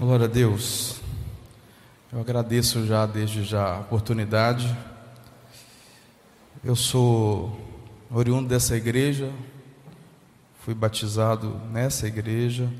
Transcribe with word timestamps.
Glória 0.00 0.26
a 0.26 0.28
Deus. 0.28 1.00
Eu 2.12 2.20
agradeço 2.20 2.86
já 2.86 3.04
desde 3.04 3.42
já 3.42 3.78
a 3.78 3.80
oportunidade. 3.80 4.72
Eu 6.62 6.76
sou 6.76 7.58
oriundo 8.08 8.48
dessa 8.48 8.76
igreja, 8.76 9.32
fui 10.60 10.72
batizado 10.72 11.60
nessa 11.72 12.06
igreja, 12.06 12.70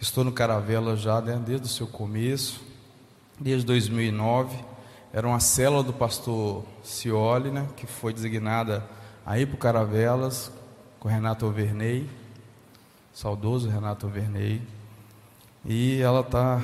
estou 0.00 0.24
no 0.24 0.32
Caravela 0.32 0.96
já 0.96 1.20
né, 1.20 1.38
desde 1.44 1.66
o 1.66 1.70
seu 1.70 1.86
começo, 1.86 2.62
desde 3.38 3.66
2009. 3.66 4.56
Era 5.12 5.28
uma 5.28 5.40
célula 5.40 5.82
do 5.82 5.92
pastor 5.92 6.64
Cioli, 6.82 7.50
né, 7.50 7.68
que 7.76 7.86
foi 7.86 8.14
designada 8.14 8.88
aí 9.26 9.44
para 9.44 9.54
o 9.54 9.58
Caravelas, 9.58 10.50
com 10.98 11.10
Renato 11.10 11.44
Overney, 11.44 12.08
saudoso 13.12 13.68
Renato 13.68 14.06
Overney. 14.06 14.77
E 15.64 16.00
ela 16.00 16.20
está 16.20 16.60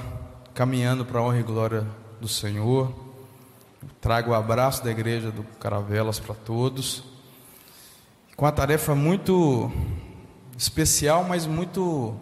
caminhando 0.55 1.05
para 1.05 1.21
a 1.21 1.23
honra 1.23 1.41
e 1.41 1.43
glória 1.43 1.87
do 2.21 2.29
Senhor. 2.29 2.93
Trago 4.01 4.31
o 4.31 4.35
abraço 4.35 4.85
da 4.85 4.91
igreja 4.91 5.31
do 5.31 5.43
Caravelas 5.59 6.21
para 6.21 6.35
todos. 6.35 7.05
Com 8.37 8.47
a 8.47 8.53
tarefa 8.53 8.95
muito 8.95 9.71
especial, 10.57 11.25
mas 11.25 11.47
muito 11.47 12.15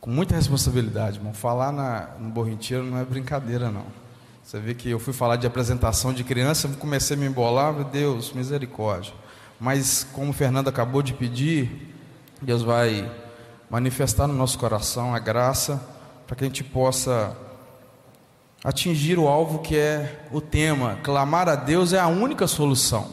com 0.00 0.10
muita 0.10 0.36
responsabilidade, 0.36 1.18
irmão. 1.18 1.34
Falar 1.34 1.72
na, 1.72 2.10
no 2.20 2.30
Borrinteiro 2.30 2.84
não 2.84 2.98
é 2.98 3.04
brincadeira, 3.04 3.70
não. 3.70 3.86
Você 4.44 4.60
vê 4.60 4.72
que 4.72 4.88
eu 4.88 5.00
fui 5.00 5.12
falar 5.12 5.34
de 5.34 5.48
apresentação 5.48 6.12
de 6.12 6.22
criança, 6.22 6.68
comecei 6.78 7.16
a 7.16 7.18
me 7.18 7.26
embolar, 7.26 7.72
meu 7.72 7.82
Deus, 7.82 8.32
misericórdia. 8.32 9.12
Mas 9.58 10.06
como 10.12 10.30
o 10.30 10.32
Fernando 10.32 10.68
acabou 10.68 11.02
de 11.02 11.12
pedir, 11.12 11.92
Deus 12.40 12.62
vai 12.62 13.10
manifestar 13.70 14.26
no 14.26 14.34
nosso 14.34 14.58
coração 14.58 15.14
a 15.14 15.18
graça 15.18 15.80
para 16.26 16.36
que 16.36 16.44
a 16.44 16.46
gente 16.46 16.64
possa 16.64 17.36
atingir 18.64 19.18
o 19.18 19.28
alvo 19.28 19.60
que 19.60 19.76
é 19.76 20.26
o 20.32 20.40
tema. 20.40 20.98
Clamar 21.02 21.48
a 21.48 21.54
Deus 21.54 21.92
é 21.92 21.98
a 21.98 22.06
única 22.08 22.46
solução. 22.46 23.08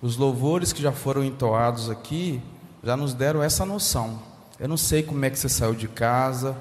Os 0.00 0.16
louvores 0.16 0.72
que 0.72 0.80
já 0.80 0.92
foram 0.92 1.22
entoados 1.22 1.90
aqui 1.90 2.42
já 2.82 2.96
nos 2.96 3.12
deram 3.12 3.42
essa 3.42 3.66
noção. 3.66 4.22
Eu 4.58 4.68
não 4.68 4.76
sei 4.76 5.02
como 5.02 5.24
é 5.24 5.30
que 5.30 5.38
você 5.38 5.48
saiu 5.48 5.74
de 5.74 5.88
casa, 5.88 6.56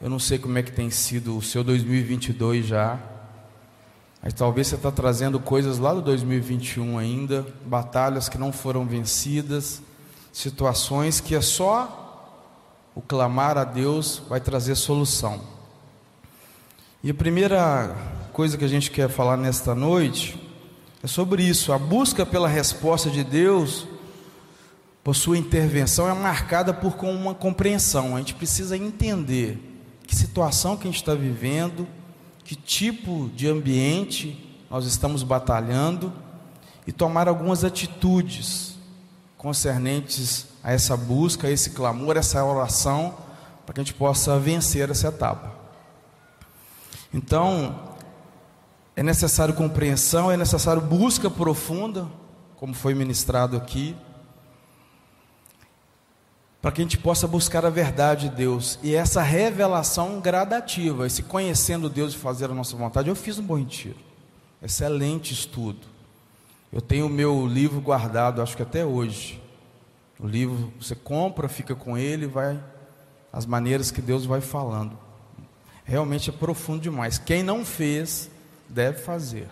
eu 0.00 0.08
não 0.08 0.18
sei 0.18 0.38
como 0.38 0.56
é 0.58 0.62
que 0.62 0.72
tem 0.72 0.90
sido 0.90 1.36
o 1.36 1.42
seu 1.42 1.64
2022 1.64 2.66
já, 2.66 2.98
mas 4.22 4.32
talvez 4.34 4.66
você 4.66 4.74
está 4.74 4.90
trazendo 4.90 5.38
coisas 5.38 5.78
lá 5.78 5.92
do 5.94 6.02
2021 6.02 6.98
ainda, 6.98 7.46
batalhas 7.64 8.28
que 8.28 8.38
não 8.38 8.52
foram 8.52 8.84
vencidas, 8.86 9.82
situações 10.32 11.20
que 11.20 11.34
é 11.34 11.40
só 11.40 11.97
o 12.98 13.00
clamar 13.00 13.56
a 13.56 13.62
Deus 13.62 14.20
vai 14.28 14.40
trazer 14.40 14.74
solução. 14.74 15.40
E 17.00 17.12
a 17.12 17.14
primeira 17.14 17.96
coisa 18.32 18.58
que 18.58 18.64
a 18.64 18.68
gente 18.68 18.90
quer 18.90 19.08
falar 19.08 19.36
nesta 19.36 19.72
noite 19.72 20.36
é 21.00 21.06
sobre 21.06 21.44
isso. 21.44 21.72
A 21.72 21.78
busca 21.78 22.26
pela 22.26 22.48
resposta 22.48 23.08
de 23.08 23.22
Deus, 23.22 23.86
por 25.04 25.14
sua 25.14 25.38
intervenção, 25.38 26.10
é 26.10 26.12
marcada 26.12 26.74
por 26.74 26.92
uma 27.04 27.36
compreensão. 27.36 28.16
A 28.16 28.18
gente 28.18 28.34
precisa 28.34 28.76
entender 28.76 29.60
que 30.04 30.16
situação 30.16 30.76
que 30.76 30.88
a 30.88 30.90
gente 30.90 31.00
está 31.00 31.14
vivendo, 31.14 31.86
que 32.42 32.56
tipo 32.56 33.30
de 33.32 33.46
ambiente 33.46 34.58
nós 34.68 34.86
estamos 34.86 35.22
batalhando 35.22 36.12
e 36.84 36.90
tomar 36.90 37.28
algumas 37.28 37.62
atitudes 37.62 38.76
concernentes 39.36 40.48
a 40.68 40.72
essa 40.72 40.94
busca, 40.98 41.48
a 41.48 41.50
esse 41.50 41.70
clamor, 41.70 42.16
a 42.16 42.18
essa 42.18 42.44
oração, 42.44 43.16
para 43.64 43.72
que 43.72 43.80
a 43.80 43.82
gente 43.82 43.94
possa 43.94 44.38
vencer 44.38 44.90
essa 44.90 45.08
etapa. 45.08 45.50
Então, 47.10 47.94
é 48.94 49.02
necessário 49.02 49.54
compreensão, 49.54 50.30
é 50.30 50.36
necessário 50.36 50.82
busca 50.82 51.30
profunda, 51.30 52.06
como 52.56 52.74
foi 52.74 52.92
ministrado 52.92 53.56
aqui, 53.56 53.96
para 56.60 56.70
que 56.70 56.82
a 56.82 56.84
gente 56.84 56.98
possa 56.98 57.26
buscar 57.26 57.64
a 57.64 57.70
verdade 57.70 58.28
de 58.28 58.36
Deus 58.36 58.78
e 58.82 58.94
essa 58.94 59.22
revelação 59.22 60.20
gradativa, 60.20 61.06
esse 61.06 61.22
conhecendo 61.22 61.88
Deus 61.88 62.12
e 62.12 62.18
fazer 62.18 62.50
a 62.50 62.54
nossa 62.54 62.76
vontade. 62.76 63.08
Eu 63.08 63.16
fiz 63.16 63.38
um 63.38 63.42
bom 63.42 63.56
retiro, 63.56 63.96
excelente 64.62 65.32
estudo. 65.32 65.86
Eu 66.70 66.82
tenho 66.82 67.06
o 67.06 67.08
meu 67.08 67.46
livro 67.46 67.80
guardado, 67.80 68.42
acho 68.42 68.54
que 68.54 68.62
até 68.62 68.84
hoje. 68.84 69.47
O 70.18 70.26
livro 70.26 70.72
você 70.80 70.94
compra, 70.94 71.48
fica 71.48 71.74
com 71.74 71.96
ele, 71.96 72.26
vai 72.26 72.60
as 73.32 73.46
maneiras 73.46 73.90
que 73.90 74.00
Deus 74.00 74.24
vai 74.24 74.40
falando. 74.40 74.98
Realmente 75.84 76.30
é 76.30 76.32
profundo 76.32 76.82
demais. 76.82 77.18
Quem 77.18 77.42
não 77.42 77.64
fez, 77.64 78.30
deve 78.68 78.98
fazer. 78.98 79.48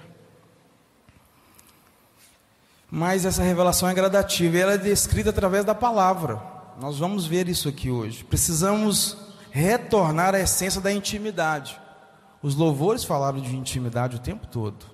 Mas 2.90 3.24
essa 3.24 3.42
revelação 3.42 3.88
é 3.88 3.94
gradativa 3.94 4.56
e 4.56 4.60
ela 4.60 4.72
é 4.74 4.78
descrita 4.78 5.30
através 5.30 5.64
da 5.64 5.74
palavra. 5.74 6.40
Nós 6.80 6.98
vamos 6.98 7.26
ver 7.26 7.48
isso 7.48 7.68
aqui 7.68 7.90
hoje. 7.90 8.24
Precisamos 8.24 9.16
retornar 9.50 10.34
à 10.34 10.40
essência 10.40 10.80
da 10.80 10.92
intimidade. 10.92 11.80
Os 12.42 12.54
louvores 12.54 13.02
falaram 13.02 13.40
de 13.40 13.56
intimidade 13.56 14.16
o 14.16 14.20
tempo 14.20 14.46
todo. 14.46 14.86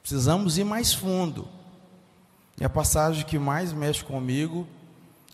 Precisamos 0.00 0.58
ir 0.58 0.64
mais 0.64 0.92
fundo. 0.92 1.48
E 2.60 2.64
a 2.64 2.68
passagem 2.68 3.24
que 3.24 3.38
mais 3.38 3.72
mexe 3.72 4.04
comigo 4.04 4.66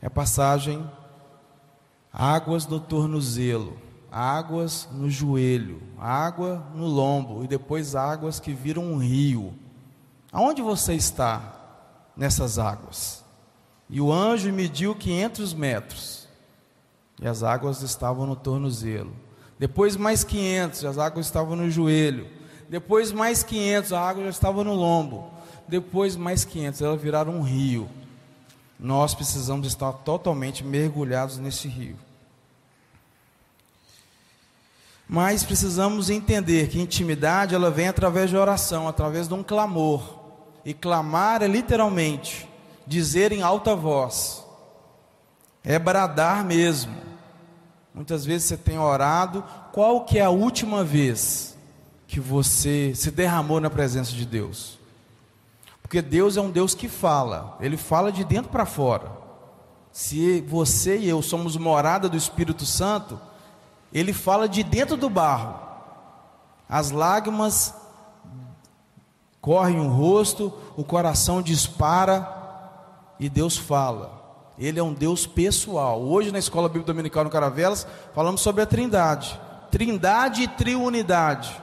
é 0.01 0.07
a 0.07 0.11
passagem 0.11 0.89
águas 2.13 2.67
no 2.67 2.81
tornozelo, 2.81 3.77
águas 4.11 4.89
no 4.93 5.11
joelho, 5.11 5.83
água 5.99 6.65
no 6.75 6.87
lombo 6.87 7.45
e 7.45 7.49
depois 7.49 7.95
águas 7.95 8.41
que 8.41 8.53
viram 8.53 8.85
um 8.85 8.99
rio. 8.99 9.53
Aonde 10.33 10.63
você 10.63 10.95
está 10.95 11.55
nessas 12.17 12.59
águas? 12.59 13.25
E 13.91 14.01
o 14.01 14.13
anjo 14.13 14.53
mediu 14.53 14.95
500 14.95 15.55
metros 15.55 16.29
e 17.21 17.27
as 17.27 17.43
águas 17.43 17.83
estavam 17.83 18.27
no 18.27 18.37
tornozelo. 18.37 19.13
Depois 19.59 19.97
mais 19.97 20.23
500, 20.23 20.85
as 20.85 20.99
águas 20.99 21.27
estavam 21.27 21.57
no 21.57 21.69
joelho. 21.69 22.29
Depois 22.69 23.11
mais 23.11 23.43
500, 23.43 23.93
a 23.93 24.01
água 24.01 24.25
já 24.25 24.31
estava 24.31 24.63
no 24.63 24.75
lombo 24.75 25.38
depois 25.69 26.17
mais 26.17 26.45
500, 26.45 26.83
elas 26.83 27.01
viraram 27.01 27.37
um 27.37 27.43
rio. 27.43 27.89
Nós 28.79 29.15
precisamos 29.15 29.67
estar 29.67 29.93
totalmente 29.93 30.65
mergulhados 30.65 31.39
nesse 31.39 31.69
rio. 31.69 31.97
Mas 35.09 35.43
precisamos 35.43 36.11
entender 36.11 36.69
que 36.69 36.81
intimidade 36.81 37.55
ela 37.55 37.71
vem 37.71 37.89
através 37.89 38.29
de 38.31 38.37
oração, 38.37 38.87
através 38.87 39.27
de 39.27 39.35
um 39.35 39.43
clamor. 39.43 40.19
E 40.65 40.75
clamar 40.75 41.43
é 41.43 41.47
literalmente 41.47 42.49
dizer 42.87 43.33
em 43.33 43.43
alta 43.43 43.75
voz. 43.75 44.45
É 45.65 45.79
bradar 45.79 46.45
mesmo. 46.45 46.95
Muitas 47.95 48.25
vezes 48.25 48.49
você 48.49 48.57
tem 48.57 48.79
orado, 48.79 49.43
qual 49.73 50.05
que 50.05 50.19
é 50.19 50.23
a 50.23 50.31
última 50.31 50.85
vez 50.85 51.57
que 52.07 52.21
você 52.21 52.93
se 52.95 53.11
derramou 53.11 53.61
na 53.61 53.71
presença 53.71 54.13
de 54.13 54.25
Deus? 54.25 54.78
Porque 55.89 56.03
Deus 56.03 56.37
é 56.37 56.41
um 56.43 56.51
Deus 56.51 56.75
que 56.75 56.87
fala, 56.87 57.57
ele 57.61 57.79
fala 57.79 58.13
de 58.13 58.23
dentro 58.23 58.51
para 58.51 58.67
fora. 58.67 59.11
Se 59.91 60.43
você 60.43 60.99
e 60.99 61.09
eu 61.09 61.23
somos 61.23 61.57
morada 61.57 62.11
do 62.11 62.17
Espírito 62.17 62.67
Santo, 62.67 63.19
ele 63.91 64.13
fala 64.13 64.47
de 64.47 64.63
dentro 64.63 64.99
do 64.99 65.09
barro. 65.09 65.59
As 66.69 66.91
lágrimas 66.91 67.73
correm 69.41 69.81
o 69.81 69.89
rosto, 69.89 70.53
o 70.77 70.85
coração 70.85 71.41
dispara 71.41 72.37
e 73.19 73.31
Deus 73.31 73.57
fala. 73.57 74.13
Ele 74.59 74.79
é 74.79 74.83
um 74.83 74.93
Deus 74.93 75.27
pessoal. 75.27 76.03
Hoje 76.03 76.31
na 76.31 76.39
Escola 76.39 76.69
Bíblica 76.69 76.93
Dominical 76.93 77.25
no 77.25 77.31
Caravelas, 77.31 77.87
falamos 78.15 78.43
sobre 78.43 78.61
a 78.61 78.67
Trindade. 78.67 79.41
Trindade 79.71 80.43
e 80.43 80.49
triunidade. 80.49 81.63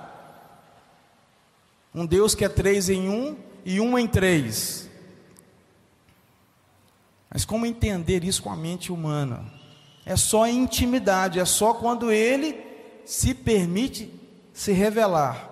Um 1.93 2.07
Deus 2.07 2.33
que 2.33 2.43
é 2.43 2.49
três 2.49 2.89
em 2.89 3.07
um 3.07 3.53
e 3.65 3.81
um 3.81 3.97
em 3.97 4.07
três. 4.07 4.87
Mas 7.29 7.43
como 7.43 7.65
entender 7.65 8.23
isso 8.23 8.43
com 8.43 8.51
a 8.51 8.55
mente 8.55 8.91
humana? 8.91 9.43
É 10.05 10.15
só 10.15 10.47
intimidade, 10.47 11.39
é 11.39 11.45
só 11.45 11.73
quando 11.73 12.11
ele 12.11 12.63
se 13.03 13.33
permite 13.33 14.13
se 14.53 14.71
revelar. 14.71 15.49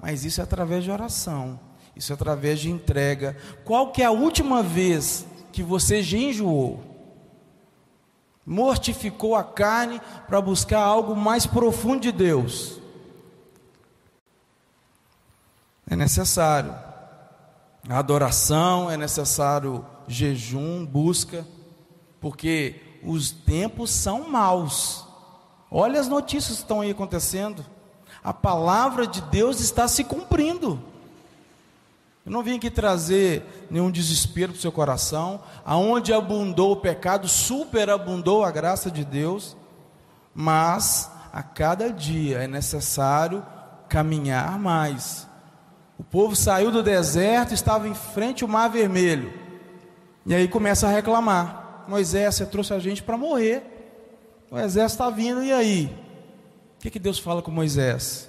Mas 0.00 0.24
isso 0.24 0.40
é 0.40 0.44
através 0.44 0.84
de 0.84 0.90
oração, 0.90 1.58
isso 1.96 2.12
é 2.12 2.14
através 2.14 2.60
de 2.60 2.70
entrega. 2.70 3.36
Qual 3.64 3.90
que 3.90 4.02
é 4.02 4.06
a 4.06 4.12
última 4.12 4.62
vez 4.62 5.26
que 5.52 5.62
você 5.62 6.00
enjoou? 6.00 6.84
Mortificou 8.46 9.34
a 9.34 9.44
carne 9.44 10.00
para 10.26 10.40
buscar 10.40 10.80
algo 10.80 11.14
mais 11.14 11.44
profundo 11.44 12.00
de 12.00 12.12
Deus? 12.12 12.80
É 15.90 15.96
necessário 15.96 16.87
adoração, 17.96 18.90
é 18.90 18.96
necessário 18.96 19.84
jejum, 20.06 20.84
busca, 20.84 21.46
porque 22.20 23.00
os 23.02 23.30
tempos 23.30 23.90
são 23.90 24.28
maus. 24.28 25.06
Olha 25.70 26.00
as 26.00 26.08
notícias 26.08 26.56
que 26.56 26.62
estão 26.62 26.80
aí 26.80 26.90
acontecendo. 26.90 27.64
A 28.22 28.34
palavra 28.34 29.06
de 29.06 29.20
Deus 29.22 29.60
está 29.60 29.86
se 29.86 30.04
cumprindo. 30.04 30.82
Eu 32.26 32.32
não 32.32 32.42
vim 32.42 32.56
aqui 32.56 32.70
trazer 32.70 33.66
nenhum 33.70 33.90
desespero 33.90 34.52
para 34.52 34.58
o 34.58 34.60
seu 34.60 34.72
coração. 34.72 35.40
Aonde 35.64 36.12
abundou 36.12 36.72
o 36.72 36.76
pecado, 36.76 37.28
superabundou 37.28 38.44
a 38.44 38.50
graça 38.50 38.90
de 38.90 39.04
Deus. 39.04 39.56
Mas 40.34 41.10
a 41.32 41.42
cada 41.42 41.92
dia 41.92 42.38
é 42.38 42.48
necessário 42.48 43.44
caminhar 43.88 44.58
mais. 44.58 45.27
O 45.98 46.04
povo 46.04 46.36
saiu 46.36 46.70
do 46.70 46.82
deserto, 46.82 47.52
estava 47.52 47.88
em 47.88 47.94
frente 47.94 48.44
ao 48.44 48.48
Mar 48.48 48.68
Vermelho. 48.68 49.32
E 50.24 50.34
aí 50.34 50.46
começa 50.46 50.86
a 50.86 50.90
reclamar: 50.90 51.84
Moisés, 51.88 52.36
você 52.36 52.46
trouxe 52.46 52.72
a 52.72 52.78
gente 52.78 53.02
para 53.02 53.16
morrer. 53.16 53.62
O 54.50 54.58
exército 54.58 55.02
está 55.02 55.10
vindo, 55.10 55.42
e 55.42 55.52
aí? 55.52 55.86
O 56.76 56.80
que, 56.80 56.90
que 56.90 56.98
Deus 56.98 57.18
fala 57.18 57.42
com 57.42 57.50
Moisés? 57.50 58.28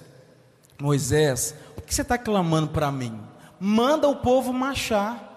Moisés, 0.80 1.54
o 1.76 1.80
que 1.80 1.94
você 1.94 2.02
está 2.02 2.18
clamando 2.18 2.68
para 2.68 2.90
mim? 2.90 3.18
Manda 3.58 4.08
o 4.08 4.16
povo 4.16 4.52
marchar. 4.52 5.28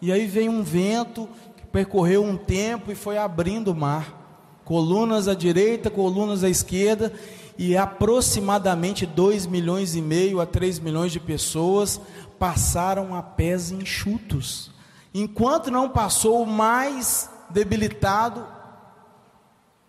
E 0.00 0.12
aí 0.12 0.26
vem 0.26 0.48
um 0.48 0.62
vento 0.62 1.28
que 1.56 1.66
percorreu 1.66 2.22
um 2.22 2.36
tempo 2.36 2.92
e 2.92 2.94
foi 2.94 3.16
abrindo 3.16 3.72
o 3.72 3.74
mar. 3.74 4.60
Colunas 4.64 5.26
à 5.26 5.34
direita, 5.34 5.90
colunas 5.90 6.44
à 6.44 6.48
esquerda, 6.48 7.12
e 7.58 7.76
aproximadamente 7.76 9.04
2 9.04 9.44
milhões 9.46 9.96
e 9.96 10.00
meio 10.00 10.40
a 10.40 10.46
3 10.46 10.78
milhões 10.78 11.10
de 11.10 11.18
pessoas 11.18 12.00
passaram 12.38 13.16
a 13.16 13.22
pés 13.22 13.72
enxutos. 13.72 14.70
Enquanto 15.12 15.68
não 15.68 15.88
passou 15.88 16.40
o 16.40 16.46
mais 16.46 17.28
debilitado, 17.50 18.46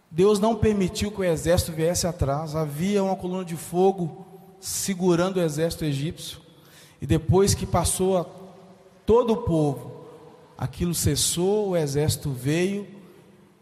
Deus 0.09 0.39
não 0.39 0.55
permitiu 0.55 1.11
que 1.11 1.21
o 1.21 1.23
exército 1.23 1.71
viesse 1.71 2.07
atrás, 2.07 2.55
havia 2.55 3.03
uma 3.03 3.15
coluna 3.15 3.45
de 3.45 3.55
fogo 3.55 4.25
segurando 4.59 5.37
o 5.37 5.41
exército 5.41 5.85
egípcio, 5.85 6.39
e 6.99 7.05
depois 7.05 7.53
que 7.53 7.65
passou 7.65 8.25
todo 9.05 9.33
o 9.33 9.37
povo, 9.43 10.05
aquilo 10.57 10.95
cessou, 10.95 11.69
o 11.69 11.77
exército 11.77 12.31
veio, 12.31 12.87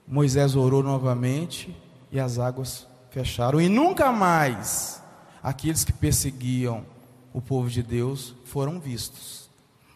Moisés 0.07 0.55
orou 0.55 0.81
novamente 0.81 1.75
e 2.09 2.19
as 2.19 2.39
águas 2.39 2.87
fecharam, 3.17 3.59
e 3.59 3.67
nunca 3.67 4.11
mais 4.11 5.01
aqueles 5.41 5.83
que 5.83 5.91
perseguiam 5.91 6.85
o 7.33 7.41
povo 7.41 7.67
de 7.67 7.81
Deus 7.81 8.35
foram 8.45 8.79
vistos. 8.79 9.49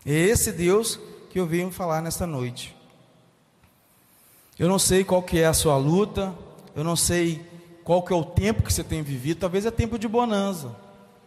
É 0.03 0.12
esse 0.12 0.51
Deus 0.51 1.00
que 1.29 1.39
eu 1.39 1.45
venho 1.45 1.71
falar 1.71 2.01
nesta 2.01 2.25
noite. 2.25 2.75
Eu 4.57 4.68
não 4.68 4.79
sei 4.79 5.03
qual 5.03 5.21
que 5.21 5.38
é 5.38 5.45
a 5.45 5.53
sua 5.53 5.77
luta, 5.77 6.33
eu 6.75 6.83
não 6.83 6.95
sei 6.95 7.45
qual 7.83 8.01
que 8.01 8.12
é 8.12 8.15
o 8.15 8.25
tempo 8.25 8.63
que 8.63 8.73
você 8.73 8.83
tem 8.83 9.03
vivido, 9.03 9.39
talvez 9.39 9.68
é 9.68 9.71
tempo 9.71 10.00
de 10.00 10.07
bonança, 10.07 10.75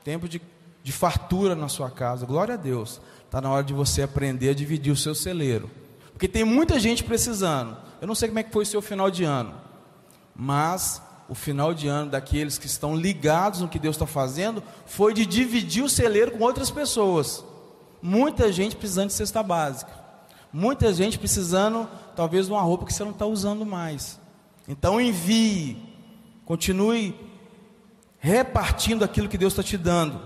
tempo 0.02 0.29
de, 0.29 0.43
de 0.82 0.93
fartura 0.93 1.55
na 1.55 1.69
sua 1.69 1.91
casa. 1.91 2.26
Glória 2.26 2.55
a 2.55 2.58
Deus. 2.58 3.00
Está 3.25 3.41
na 3.41 3.50
hora 3.50 3.64
de 3.64 3.73
você 3.73 4.02
aprender 4.02 4.50
a 4.50 4.55
dividir 4.55 4.93
o 4.93 4.96
seu 4.96 5.14
celeiro. 5.14 5.70
Porque 6.12 6.26
tem 6.26 6.44
muita 6.44 6.79
gente 6.81 7.05
precisando. 7.05 7.76
Eu 8.00 8.08
não 8.08 8.14
sei 8.17 8.29
como 8.29 8.41
é 8.41 8.43
que 8.43 8.52
foi 8.52 8.64
o 8.64 8.67
seu 8.67 8.82
final 8.82 9.11
de 9.11 9.23
ano, 9.23 9.55
mas 10.35 11.00
o 11.29 11.35
final 11.35 11.73
de 11.73 11.88
ano 11.88 12.11
daqueles 12.11 12.59
que 12.59 12.67
estão 12.67 12.94
ligados 12.94 13.61
no 13.61 13.69
que 13.69 13.79
Deus 13.79 13.97
está 13.97 14.06
fazendo 14.06 14.62
foi 14.85 15.15
de 15.15 15.25
dividir 15.25 15.82
o 15.82 15.88
celeiro 15.88 16.32
com 16.32 16.44
outras 16.44 16.71
pessoas. 16.71 17.44
Muita 18.03 18.53
gente 18.53 18.76
precisando 18.76 19.09
de 19.09 19.15
cesta 19.15 19.43
básica. 19.43 19.93
Muita 20.53 20.93
gente 20.93 21.19
precisando, 21.19 21.88
talvez, 22.15 22.47
de 22.47 22.53
uma 22.53 22.61
roupa 22.61 22.85
que 22.85 22.93
você 22.93 23.03
não 23.03 23.12
está 23.12 23.26
usando 23.26 23.65
mais. 23.65 24.21
Então 24.69 25.00
envie, 25.00 25.76
continue 26.44 27.15
repartindo 28.19 29.05
aquilo 29.05 29.29
que 29.29 29.38
Deus 29.38 29.53
está 29.53 29.62
te 29.62 29.77
dando. 29.77 30.20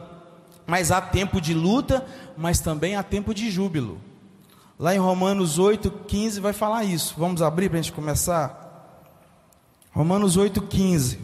Mas 0.66 0.90
há 0.90 1.00
tempo 1.00 1.40
de 1.40 1.54
luta, 1.54 2.04
mas 2.36 2.60
também 2.60 2.94
há 2.94 3.02
tempo 3.02 3.32
de 3.32 3.50
júbilo. 3.50 3.98
Lá 4.78 4.94
em 4.94 4.98
Romanos 4.98 5.58
8, 5.58 5.90
15 6.06 6.40
vai 6.40 6.52
falar 6.52 6.84
isso. 6.84 7.14
Vamos 7.16 7.40
abrir 7.40 7.68
para 7.68 7.78
a 7.78 7.82
gente 7.82 7.92
começar? 7.92 8.57
Romanos 9.98 10.36
8, 10.36 10.62
15. 10.62 11.18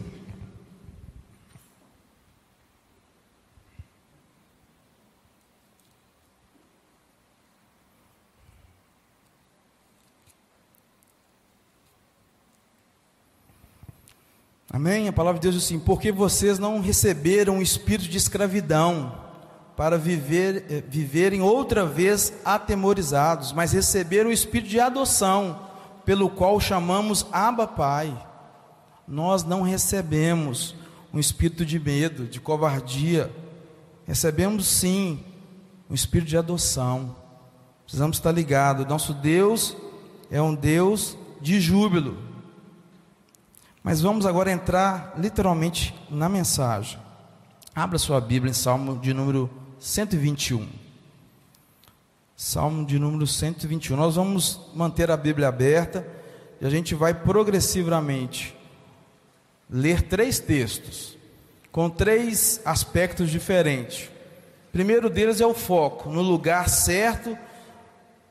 Amém? 14.69 15.07
A 15.07 15.13
palavra 15.13 15.39
de 15.39 15.43
Deus 15.43 15.55
diz 15.55 15.63
assim: 15.63 15.79
porque 15.79 16.11
vocês 16.11 16.59
não 16.59 16.81
receberam 16.81 17.59
o 17.59 17.61
espírito 17.61 18.09
de 18.09 18.17
escravidão 18.17 19.17
para 19.77 19.97
viver, 19.97 20.65
eh, 20.69 20.83
viverem 20.85 21.39
outra 21.39 21.85
vez 21.85 22.33
atemorizados, 22.43 23.53
mas 23.53 23.71
receberam 23.71 24.29
o 24.29 24.33
espírito 24.33 24.67
de 24.67 24.81
adoção, 24.81 25.61
pelo 26.03 26.29
qual 26.29 26.59
chamamos 26.59 27.25
Abba 27.31 27.65
Pai. 27.65 28.34
Nós 29.07 29.43
não 29.43 29.61
recebemos 29.61 30.75
um 31.13 31.19
espírito 31.19 31.65
de 31.65 31.79
medo, 31.79 32.25
de 32.25 32.39
covardia, 32.41 33.31
recebemos 34.05 34.67
sim 34.67 35.23
um 35.89 35.93
espírito 35.93 36.29
de 36.29 36.37
adoção. 36.37 37.15
Precisamos 37.83 38.17
estar 38.17 38.31
ligados. 38.31 38.85
Nosso 38.87 39.13
Deus 39.13 39.77
é 40.31 40.41
um 40.41 40.55
Deus 40.55 41.17
de 41.39 41.61
júbilo. 41.61 42.17
Mas 43.83 44.01
vamos 44.01 44.25
agora 44.25 44.51
entrar 44.51 45.13
literalmente 45.17 45.93
na 46.09 46.27
mensagem. 46.27 46.99
Abra 47.75 47.99
sua 47.99 48.19
Bíblia 48.19 48.49
em 48.49 48.55
Salmo 48.55 48.97
de 48.97 49.13
número 49.13 49.49
121. 49.79 50.67
Salmo 52.35 52.85
de 52.85 52.97
número 52.97 53.27
121. 53.27 53.95
Nós 53.95 54.15
vamos 54.15 54.59
manter 54.73 55.11
a 55.11 55.17
Bíblia 55.17 55.47
aberta 55.47 56.05
e 56.59 56.65
a 56.65 56.69
gente 56.69 56.95
vai 56.95 57.13
progressivamente 57.13 58.54
ler 59.69 60.03
três 60.03 60.39
textos 60.39 61.15
com 61.71 61.89
três 61.89 62.61
aspectos 62.63 63.29
diferentes. 63.29 64.05
O 64.69 64.71
primeiro 64.71 65.09
deles 65.09 65.41
é 65.41 65.45
o 65.45 65.53
foco, 65.53 66.09
no 66.09 66.21
lugar 66.21 66.69
certo 66.69 67.37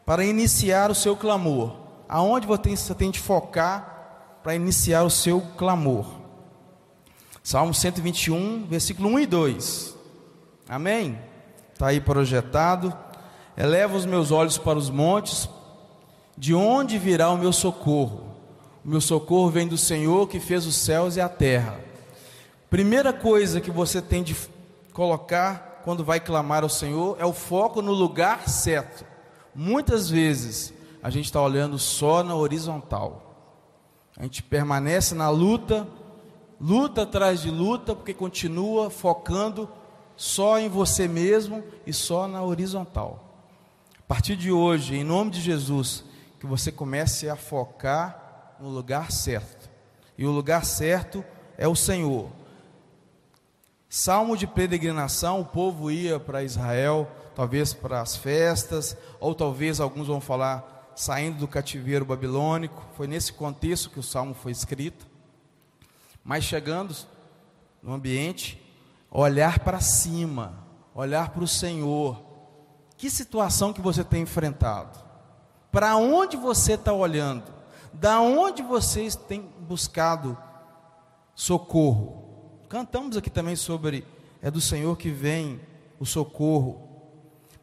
para 0.06 0.24
iniciar 0.24 0.90
o 0.90 0.94
seu 0.94 1.16
clamor. 1.16 1.76
Aonde 2.08 2.46
você 2.46 2.94
tem 2.94 3.10
de 3.10 3.18
focar 3.18 4.38
para 4.42 4.54
iniciar 4.54 5.02
o 5.02 5.10
seu 5.10 5.40
clamor. 5.58 6.06
Salmo 7.42 7.74
121, 7.74 8.66
versículo 8.66 9.10
1 9.10 9.20
e 9.20 9.26
2. 9.26 9.94
Amém? 10.68 11.18
Está 11.72 11.88
aí 11.88 12.00
projetado. 12.00 12.96
Eleva 13.56 13.96
os 13.96 14.06
meus 14.06 14.30
olhos 14.30 14.56
para 14.58 14.78
os 14.78 14.90
montes, 14.90 15.48
de 16.36 16.54
onde 16.54 16.98
virá 16.98 17.30
o 17.30 17.38
meu 17.38 17.52
socorro? 17.52 18.33
O 18.84 18.88
meu 18.88 19.00
socorro 19.00 19.48
vem 19.48 19.66
do 19.66 19.78
Senhor 19.78 20.28
que 20.28 20.38
fez 20.38 20.66
os 20.66 20.76
céus 20.76 21.16
e 21.16 21.20
a 21.20 21.28
terra. 21.28 21.80
Primeira 22.68 23.14
coisa 23.14 23.60
que 23.60 23.70
você 23.70 24.02
tem 24.02 24.22
de 24.22 24.36
colocar 24.92 25.80
quando 25.84 26.04
vai 26.04 26.20
clamar 26.20 26.62
ao 26.62 26.68
Senhor 26.68 27.16
é 27.18 27.24
o 27.24 27.32
foco 27.32 27.80
no 27.80 27.92
lugar 27.92 28.46
certo. 28.48 29.06
Muitas 29.54 30.10
vezes 30.10 30.74
a 31.02 31.08
gente 31.08 31.26
está 31.26 31.40
olhando 31.40 31.78
só 31.78 32.22
na 32.22 32.34
horizontal. 32.34 33.22
A 34.18 34.22
gente 34.22 34.42
permanece 34.42 35.14
na 35.14 35.30
luta, 35.30 35.88
luta 36.60 37.02
atrás 37.02 37.40
de 37.40 37.50
luta, 37.50 37.94
porque 37.94 38.12
continua 38.12 38.90
focando 38.90 39.68
só 40.14 40.58
em 40.58 40.68
você 40.68 41.08
mesmo 41.08 41.64
e 41.86 41.92
só 41.92 42.28
na 42.28 42.42
horizontal. 42.42 43.46
A 43.98 44.02
partir 44.06 44.36
de 44.36 44.52
hoje, 44.52 44.96
em 44.96 45.04
nome 45.04 45.30
de 45.30 45.40
Jesus, 45.40 46.04
que 46.38 46.46
você 46.46 46.70
comece 46.70 47.30
a 47.30 47.36
focar 47.36 48.23
no 48.60 48.68
lugar 48.68 49.10
certo. 49.12 49.70
E 50.16 50.26
o 50.26 50.30
lugar 50.30 50.64
certo 50.64 51.24
é 51.56 51.66
o 51.66 51.74
Senhor. 51.76 52.30
Salmo 53.88 54.36
de 54.36 54.46
peregrinação, 54.46 55.40
o 55.40 55.44
povo 55.44 55.90
ia 55.90 56.18
para 56.18 56.42
Israel, 56.42 57.08
talvez 57.34 57.72
para 57.72 58.00
as 58.00 58.16
festas, 58.16 58.96
ou 59.20 59.34
talvez 59.34 59.78
alguns 59.80 60.08
vão 60.08 60.20
falar 60.20 60.92
saindo 60.96 61.38
do 61.38 61.48
cativeiro 61.48 62.04
babilônico, 62.04 62.84
foi 62.96 63.06
nesse 63.06 63.32
contexto 63.32 63.90
que 63.90 64.00
o 64.00 64.02
salmo 64.02 64.34
foi 64.34 64.50
escrito. 64.52 65.06
Mas 66.24 66.42
chegando 66.42 66.92
no 67.80 67.92
ambiente, 67.92 68.60
olhar 69.10 69.60
para 69.60 69.80
cima, 69.80 70.66
olhar 70.92 71.30
para 71.30 71.44
o 71.44 71.48
Senhor. 71.48 72.20
Que 72.96 73.08
situação 73.08 73.72
que 73.72 73.80
você 73.80 74.02
tem 74.02 74.22
enfrentado? 74.22 74.98
Para 75.70 75.96
onde 75.96 76.36
você 76.36 76.72
está 76.72 76.92
olhando? 76.92 77.53
Da 77.94 78.20
onde 78.20 78.62
vocês 78.62 79.14
têm 79.14 79.48
buscado 79.60 80.36
socorro? 81.34 82.24
Cantamos 82.68 83.16
aqui 83.16 83.30
também 83.30 83.54
sobre 83.54 84.04
é 84.42 84.50
do 84.50 84.60
Senhor 84.60 84.98
que 84.98 85.10
vem 85.10 85.60
o 85.98 86.04
socorro, 86.04 86.88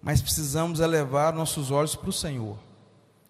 mas 0.01 0.21
precisamos 0.21 0.79
elevar 0.79 1.33
nossos 1.33 1.69
olhos 1.69 1.95
para 1.95 2.09
o 2.09 2.13
Senhor 2.13 2.57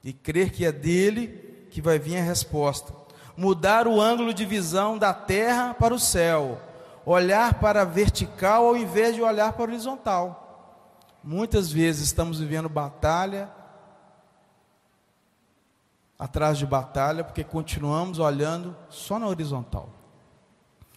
e 0.03 0.13
crer 0.13 0.51
que 0.51 0.63
é 0.63 0.71
dele 0.71 1.67
que 1.71 1.81
vai 1.81 1.97
vir 1.97 2.17
a 2.17 2.23
resposta. 2.23 2.93
mudar 3.35 3.87
o 3.87 3.99
ângulo 3.99 4.33
de 4.33 4.45
visão 4.45 4.97
da 4.97 5.13
terra 5.13 5.73
para 5.73 5.93
o 5.93 5.99
céu, 5.99 6.61
olhar 7.05 7.55
para 7.55 7.81
a 7.81 7.85
vertical 7.85 8.67
ao 8.67 8.77
invés 8.77 9.15
de 9.15 9.21
olhar 9.21 9.53
para 9.53 9.63
a 9.63 9.67
horizontal. 9.67 11.17
Muitas 11.23 11.71
vezes 11.71 12.03
estamos 12.03 12.39
vivendo 12.39 12.69
batalha 12.69 13.49
atrás 16.21 16.59
de 16.59 16.67
batalha 16.67 17.23
porque 17.23 17.43
continuamos 17.43 18.19
olhando 18.19 18.77
só 18.89 19.17
na 19.17 19.27
horizontal. 19.27 19.89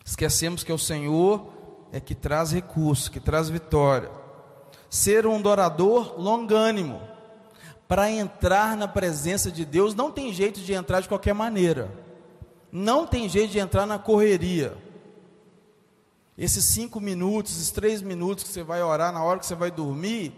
Esquecemos 0.04 0.62
que 0.62 0.70
o 0.70 0.78
Senhor 0.78 1.48
é 1.90 1.98
que 1.98 2.14
traz 2.14 2.52
recurso, 2.52 3.10
que 3.10 3.18
traz 3.18 3.48
vitória. 3.48 4.10
Ser 4.90 5.26
um 5.26 5.36
adorador 5.36 6.20
longânimo. 6.20 7.00
Para 7.88 8.10
entrar 8.10 8.76
na 8.76 8.86
presença 8.86 9.50
de 9.50 9.64
Deus, 9.64 9.94
não 9.94 10.10
tem 10.10 10.30
jeito 10.30 10.60
de 10.60 10.74
entrar 10.74 11.00
de 11.00 11.08
qualquer 11.08 11.32
maneira. 11.32 11.90
Não 12.70 13.06
tem 13.06 13.26
jeito 13.26 13.50
de 13.52 13.58
entrar 13.58 13.86
na 13.86 13.98
correria. 13.98 14.76
Esses 16.36 16.66
cinco 16.66 17.00
minutos, 17.00 17.52
esses 17.52 17.70
três 17.70 18.02
minutos 18.02 18.44
que 18.44 18.50
você 18.50 18.62
vai 18.62 18.82
orar 18.82 19.10
na 19.10 19.24
hora 19.24 19.38
que 19.38 19.46
você 19.46 19.54
vai 19.54 19.70
dormir, 19.70 20.34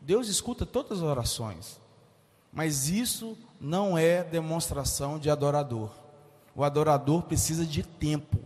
Deus 0.00 0.26
escuta 0.28 0.64
todas 0.64 0.98
as 0.98 1.04
orações. 1.04 1.78
Mas 2.50 2.88
isso 2.88 3.36
não 3.62 3.96
é 3.96 4.24
demonstração 4.24 5.20
de 5.20 5.30
adorador. 5.30 5.90
O 6.52 6.64
adorador 6.64 7.22
precisa 7.22 7.64
de 7.64 7.84
tempo 7.84 8.38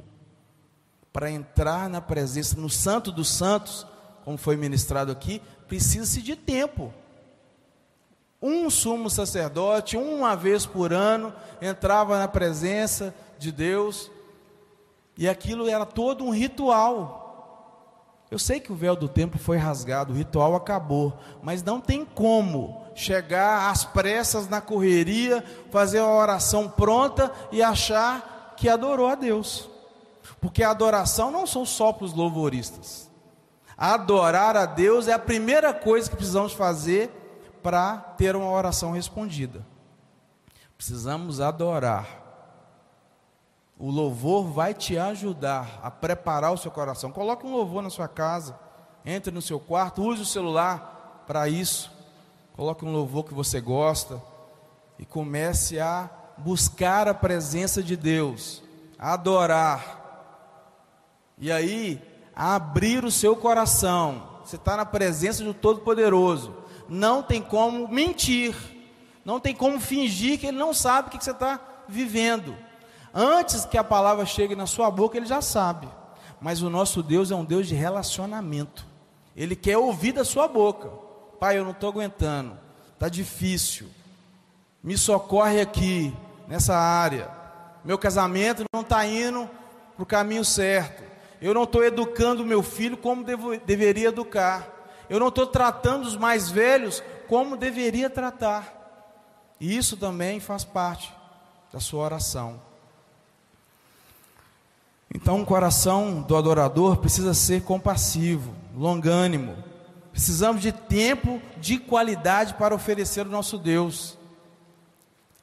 para 1.10 1.30
entrar 1.30 1.88
na 1.88 2.02
presença, 2.02 2.60
no 2.60 2.68
Santo 2.68 3.10
dos 3.10 3.28
Santos, 3.28 3.86
como 4.22 4.36
foi 4.36 4.56
ministrado 4.56 5.10
aqui, 5.10 5.40
precisa-se 5.66 6.20
de 6.20 6.36
tempo. 6.36 6.92
Um 8.42 8.68
sumo 8.68 9.08
sacerdote, 9.08 9.96
uma 9.96 10.36
vez 10.36 10.66
por 10.66 10.92
ano, 10.92 11.32
entrava 11.62 12.18
na 12.18 12.28
presença 12.28 13.14
de 13.38 13.50
Deus, 13.50 14.10
e 15.16 15.26
aquilo 15.26 15.66
era 15.66 15.86
todo 15.86 16.22
um 16.22 16.30
ritual. 16.30 17.24
Eu 18.30 18.38
sei 18.38 18.60
que 18.60 18.70
o 18.70 18.76
véu 18.76 18.94
do 18.94 19.08
templo 19.08 19.38
foi 19.38 19.56
rasgado, 19.56 20.12
o 20.12 20.16
ritual 20.16 20.54
acabou, 20.54 21.18
mas 21.42 21.62
não 21.62 21.80
tem 21.80 22.04
como 22.04 22.85
chegar 22.96 23.70
às 23.70 23.84
pressas 23.84 24.48
na 24.48 24.60
correria, 24.60 25.44
fazer 25.70 25.98
a 25.98 26.08
oração 26.08 26.68
pronta 26.68 27.30
e 27.52 27.62
achar 27.62 28.54
que 28.56 28.68
adorou 28.68 29.06
a 29.06 29.14
Deus. 29.14 29.68
Porque 30.40 30.62
a 30.62 30.70
adoração 30.70 31.30
não 31.30 31.46
são 31.46 31.64
só 31.64 31.92
para 31.92 32.06
os 32.06 32.14
louvoristas. 32.14 33.08
Adorar 33.76 34.56
a 34.56 34.64
Deus 34.64 35.06
é 35.06 35.12
a 35.12 35.18
primeira 35.18 35.74
coisa 35.74 36.08
que 36.08 36.16
precisamos 36.16 36.54
fazer 36.54 37.10
para 37.62 37.98
ter 37.98 38.34
uma 38.34 38.50
oração 38.50 38.92
respondida. 38.92 39.64
Precisamos 40.76 41.40
adorar. 41.40 42.24
O 43.78 43.90
louvor 43.90 44.44
vai 44.46 44.72
te 44.72 44.96
ajudar 44.96 45.80
a 45.82 45.90
preparar 45.90 46.52
o 46.52 46.56
seu 46.56 46.70
coração. 46.70 47.12
Coloque 47.12 47.46
um 47.46 47.52
louvor 47.52 47.82
na 47.82 47.90
sua 47.90 48.08
casa, 48.08 48.58
entre 49.04 49.30
no 49.30 49.42
seu 49.42 49.60
quarto, 49.60 50.02
use 50.02 50.22
o 50.22 50.26
celular 50.26 51.24
para 51.26 51.46
isso. 51.46 51.95
Coloque 52.56 52.86
um 52.86 52.92
louvor 52.92 53.24
que 53.24 53.34
você 53.34 53.60
gosta 53.60 54.22
e 54.98 55.04
comece 55.04 55.78
a 55.78 56.08
buscar 56.38 57.06
a 57.06 57.12
presença 57.12 57.82
de 57.82 57.96
Deus, 57.96 58.62
adorar. 58.98 59.94
E 61.36 61.52
aí, 61.52 62.02
abrir 62.34 63.04
o 63.04 63.10
seu 63.10 63.36
coração. 63.36 64.40
Você 64.42 64.56
está 64.56 64.74
na 64.74 64.86
presença 64.86 65.44
do 65.44 65.52
Todo-Poderoso. 65.52 66.54
Não 66.88 67.22
tem 67.22 67.42
como 67.42 67.88
mentir. 67.88 68.56
Não 69.22 69.38
tem 69.38 69.54
como 69.54 69.78
fingir 69.78 70.38
que 70.40 70.46
ele 70.46 70.56
não 70.56 70.72
sabe 70.72 71.08
o 71.08 71.10
que 71.10 71.22
você 71.22 71.32
está 71.32 71.60
vivendo. 71.86 72.56
Antes 73.12 73.66
que 73.66 73.76
a 73.76 73.84
palavra 73.84 74.24
chegue 74.24 74.56
na 74.56 74.66
sua 74.66 74.90
boca, 74.90 75.18
ele 75.18 75.26
já 75.26 75.42
sabe. 75.42 75.88
Mas 76.40 76.62
o 76.62 76.70
nosso 76.70 77.02
Deus 77.02 77.30
é 77.30 77.34
um 77.34 77.44
Deus 77.44 77.66
de 77.66 77.74
relacionamento. 77.74 78.86
Ele 79.36 79.54
quer 79.54 79.76
ouvir 79.76 80.12
da 80.12 80.24
sua 80.24 80.48
boca. 80.48 81.05
Pai, 81.38 81.58
eu 81.58 81.64
não 81.64 81.72
estou 81.72 81.90
aguentando. 81.90 82.58
Está 82.94 83.08
difícil. 83.08 83.88
Me 84.82 84.96
socorre 84.96 85.60
aqui, 85.60 86.14
nessa 86.48 86.76
área. 86.76 87.30
Meu 87.84 87.98
casamento 87.98 88.64
não 88.72 88.80
está 88.82 89.06
indo 89.06 89.48
para 89.94 90.02
o 90.02 90.06
caminho 90.06 90.44
certo. 90.44 91.02
Eu 91.40 91.52
não 91.52 91.64
estou 91.64 91.84
educando 91.84 92.44
meu 92.44 92.62
filho 92.62 92.96
como 92.96 93.22
devo, 93.22 93.56
deveria 93.58 94.08
educar. 94.08 94.66
Eu 95.08 95.20
não 95.20 95.28
estou 95.28 95.46
tratando 95.46 96.06
os 96.06 96.16
mais 96.16 96.50
velhos 96.50 97.02
como 97.28 97.56
deveria 97.56 98.08
tratar. 98.08 98.72
E 99.60 99.76
isso 99.76 99.96
também 99.96 100.40
faz 100.40 100.64
parte 100.64 101.12
da 101.72 101.80
sua 101.80 102.04
oração. 102.04 102.60
Então, 105.14 105.40
o 105.40 105.46
coração 105.46 106.20
do 106.22 106.36
adorador 106.36 106.96
precisa 106.98 107.32
ser 107.32 107.62
compassivo, 107.62 108.52
longânimo. 108.76 109.56
Precisamos 110.16 110.62
de 110.62 110.72
tempo 110.72 111.42
de 111.58 111.78
qualidade 111.78 112.54
para 112.54 112.74
oferecer 112.74 113.20
ao 113.20 113.26
nosso 113.26 113.58
Deus. 113.58 114.16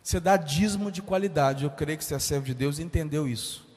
Você 0.01 0.19
dá 0.19 0.35
dízimo 0.35 0.91
de 0.91 0.99
qualidade. 0.99 1.63
Eu 1.63 1.69
creio 1.69 1.95
que 1.95 2.03
você 2.03 2.15
é 2.15 2.19
servo 2.19 2.47
de 2.47 2.55
Deus 2.55 2.79
e 2.79 2.81
entendeu 2.81 3.27
isso. 3.27 3.67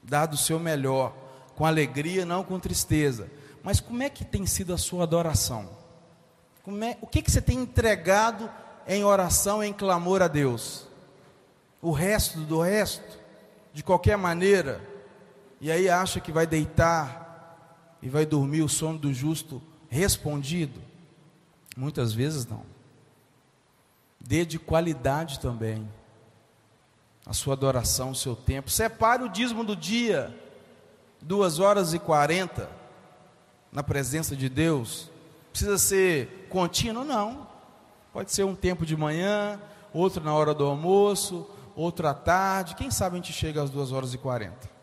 Dá 0.00 0.26
do 0.26 0.36
seu 0.36 0.60
melhor 0.60 1.12
com 1.56 1.66
alegria, 1.66 2.24
não 2.24 2.44
com 2.44 2.60
tristeza. 2.60 3.28
Mas 3.64 3.80
como 3.80 4.00
é 4.00 4.08
que 4.08 4.24
tem 4.24 4.46
sido 4.46 4.72
a 4.72 4.78
sua 4.78 5.02
adoração? 5.02 5.70
É, 6.84 6.96
o 7.02 7.06
que, 7.08 7.20
que 7.20 7.32
você 7.32 7.42
tem 7.42 7.58
entregado 7.58 8.48
em 8.86 9.02
oração, 9.02 9.60
em 9.60 9.72
clamor 9.72 10.22
a 10.22 10.28
Deus? 10.28 10.86
O 11.82 11.90
resto 11.90 12.38
do 12.42 12.60
resto, 12.60 13.18
de 13.72 13.82
qualquer 13.82 14.16
maneira, 14.16 14.80
e 15.60 15.68
aí 15.68 15.88
acha 15.88 16.20
que 16.20 16.30
vai 16.30 16.46
deitar 16.46 17.98
e 18.00 18.08
vai 18.08 18.24
dormir 18.24 18.62
o 18.62 18.68
sono 18.68 19.00
do 19.00 19.12
justo 19.12 19.60
respondido? 19.88 20.80
Muitas 21.76 22.12
vezes 22.12 22.46
não. 22.46 22.62
Dê 24.20 24.44
de 24.44 24.58
qualidade 24.58 25.40
também 25.40 25.88
a 27.24 27.32
sua 27.32 27.54
adoração, 27.54 28.10
o 28.10 28.14
seu 28.14 28.34
tempo. 28.34 28.70
Separe 28.70 29.22
o 29.22 29.28
dízimo 29.28 29.62
do 29.62 29.76
dia 29.76 30.34
duas 31.20 31.58
horas 31.58 31.92
e 31.92 31.98
quarenta 31.98 32.70
na 33.70 33.82
presença 33.82 34.34
de 34.34 34.48
Deus? 34.48 35.10
Precisa 35.50 35.78
ser 35.78 36.46
contínuo? 36.48 37.04
Não. 37.04 37.46
Pode 38.12 38.32
ser 38.32 38.44
um 38.44 38.54
tempo 38.54 38.86
de 38.86 38.96
manhã, 38.96 39.60
outro 39.92 40.22
na 40.22 40.34
hora 40.34 40.54
do 40.54 40.64
almoço, 40.64 41.48
outro 41.76 42.08
à 42.08 42.14
tarde. 42.14 42.74
Quem 42.74 42.90
sabe 42.90 43.14
a 43.14 43.20
gente 43.20 43.32
chega 43.32 43.62
às 43.62 43.70
duas 43.70 43.92
horas 43.92 44.14
e 44.14 44.18
quarenta. 44.18 44.77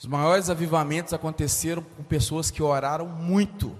Os 0.00 0.06
maiores 0.06 0.48
avivamentos 0.48 1.12
aconteceram 1.12 1.82
com 1.82 2.02
pessoas 2.02 2.50
que 2.50 2.62
oraram 2.62 3.06
muito. 3.06 3.76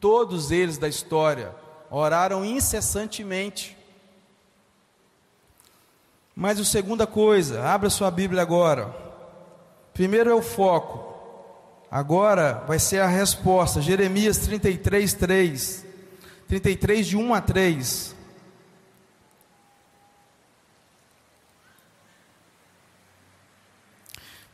Todos 0.00 0.50
eles 0.50 0.76
da 0.76 0.88
história 0.88 1.54
oraram 1.88 2.44
incessantemente. 2.44 3.78
Mas 6.34 6.58
a 6.58 6.64
segunda 6.64 7.06
coisa, 7.06 7.62
abra 7.62 7.88
sua 7.88 8.10
Bíblia 8.10 8.42
agora. 8.42 8.92
Primeiro 9.94 10.30
é 10.30 10.34
o 10.34 10.42
foco. 10.42 11.14
Agora 11.88 12.64
vai 12.66 12.80
ser 12.80 12.98
a 12.98 13.06
resposta. 13.06 13.80
Jeremias 13.80 14.38
33, 14.38 15.14
3. 15.14 15.86
33, 16.48 17.06
de 17.06 17.16
1 17.16 17.34
a 17.34 17.40
3. 17.40 18.16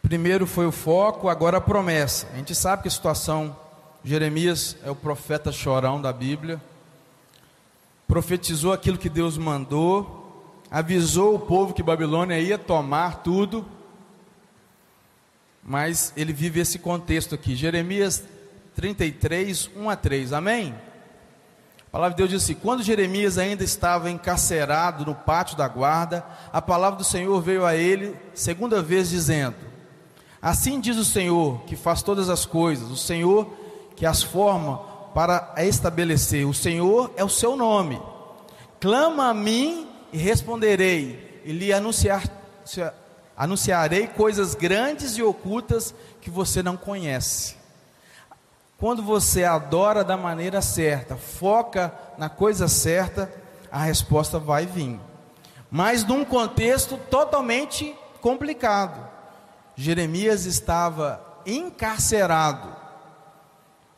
Primeiro 0.07 0.47
foi 0.47 0.65
o 0.65 0.71
foco, 0.71 1.29
agora 1.29 1.57
a 1.57 1.61
promessa. 1.61 2.29
A 2.33 2.37
gente 2.37 2.55
sabe 2.55 2.83
que 2.83 2.87
a 2.87 2.93
situação, 2.93 3.57
Jeremias 4.05 4.77
é 4.85 4.89
o 4.89 4.95
profeta 4.95 5.51
chorão 5.51 6.01
da 6.01 6.13
Bíblia, 6.13 6.63
profetizou 8.07 8.73
aquilo 8.73 8.99
que 8.99 9.09
Deus 9.09 9.37
mandou, 9.37 10.63
avisou 10.71 11.35
o 11.35 11.41
povo 11.41 11.75
que 11.75 11.83
Babilônia 11.83 12.39
ia 12.39 12.57
tomar 12.57 13.25
tudo, 13.25 13.67
mas 15.61 16.13
ele 16.17 16.33
vive 16.33 16.61
esse 16.61 16.79
contexto 16.79 17.35
aqui. 17.35 17.57
Jeremias 17.57 18.23
33, 18.77 19.71
1 19.75 19.91
a 19.91 19.97
3, 19.97 20.33
amém? 20.33 20.73
A 21.89 21.91
palavra 21.91 22.15
de 22.15 22.19
Deus 22.19 22.31
diz 22.31 22.45
assim: 22.45 22.55
Quando 22.55 22.85
Jeremias 22.85 23.39
ainda 23.39 23.65
estava 23.65 24.09
encarcerado 24.09 25.05
no 25.05 25.17
pátio 25.17 25.57
da 25.57 25.67
guarda, 25.67 26.25
a 26.53 26.63
palavra 26.63 26.97
do 26.97 27.05
Senhor 27.05 27.41
veio 27.41 27.67
a 27.67 27.75
ele, 27.75 28.15
segunda 28.35 28.81
vez, 28.81 29.11
dizendo: 29.11 29.57
Assim 30.47 30.79
diz 30.79 30.97
o 30.97 31.05
Senhor, 31.05 31.63
que 31.63 31.75
faz 31.75 32.05
todas 32.05 32.31
as 32.31 32.47
coisas, 32.47 32.89
o 32.89 32.97
Senhor 32.97 33.53
que 33.97 34.07
as 34.07 34.23
forma 34.23 34.79
para 35.13 35.53
estabelecer, 35.59 36.47
o 36.47 36.55
Senhor 36.55 37.13
é 37.17 37.25
o 37.25 37.29
seu 37.29 37.57
nome. 37.57 38.01
Clama 38.79 39.31
a 39.31 39.35
mim 39.35 39.89
e 40.13 40.19
responderei, 40.19 41.43
e 41.45 41.51
lhe 41.51 41.73
anunciar, 41.73 42.23
anunciarei 43.37 44.07
coisas 44.07 44.55
grandes 44.55 45.19
e 45.19 45.23
ocultas 45.25 45.93
que 46.21 46.31
você 46.31 46.63
não 46.63 46.77
conhece. 46.77 47.57
Quando 48.79 49.03
você 49.03 49.43
adora 49.43 50.05
da 50.05 50.17
maneira 50.17 50.63
certa, 50.63 51.17
foca 51.17 51.93
na 52.17 52.29
coisa 52.29 52.69
certa, 52.69 53.29
a 53.69 53.81
resposta 53.81 54.39
vai 54.39 54.65
vir. 54.65 55.01
mas 55.69 56.05
num 56.05 56.25
contexto 56.25 56.97
totalmente 57.11 57.97
complicado. 58.21 59.16
Jeremias 59.77 60.47
estava 60.47 61.21
encarcerado. 61.45 62.75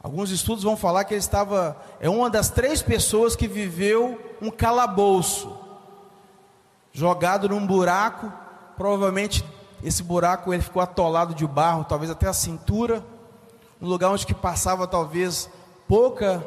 Alguns 0.03 0.31
estudos 0.31 0.65
vão 0.65 0.77
falar 0.77 1.05
que 1.05 1.15
ele 1.15 1.21
estava 1.21 1.77
é 2.01 2.11
uma 2.11 2.29
das 2.29 2.51
três 2.51 2.83
pessoas 2.83 3.37
que 3.37 3.49
viveu 3.49 4.21
um 4.43 4.51
calabouço, 4.51 5.57
jogado 6.93 7.49
num 7.49 7.67
buraco, 7.67 8.33
provavelmente 8.77 9.45
esse 9.83 10.03
buraco 10.03 10.53
ele 10.53 10.63
ficou 10.63 10.83
atolado 10.83 11.35
de 11.35 11.47
barro, 11.47 11.85
talvez 11.85 12.11
até 12.11 12.27
a 12.27 12.33
cintura, 12.33 13.05
um 13.81 13.87
lugar 13.87 14.11
onde 14.11 14.27
que 14.27 14.35
passava 14.35 14.87
talvez 14.87 15.49
pouca 15.87 16.45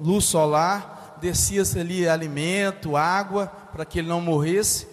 luz 0.00 0.24
solar, 0.24 1.18
descia-se 1.20 1.78
ali 1.78 2.08
alimento, 2.08 2.96
água, 2.96 3.46
para 3.72 3.84
que 3.84 3.98
ele 3.98 4.08
não 4.08 4.20
morresse. 4.20 4.88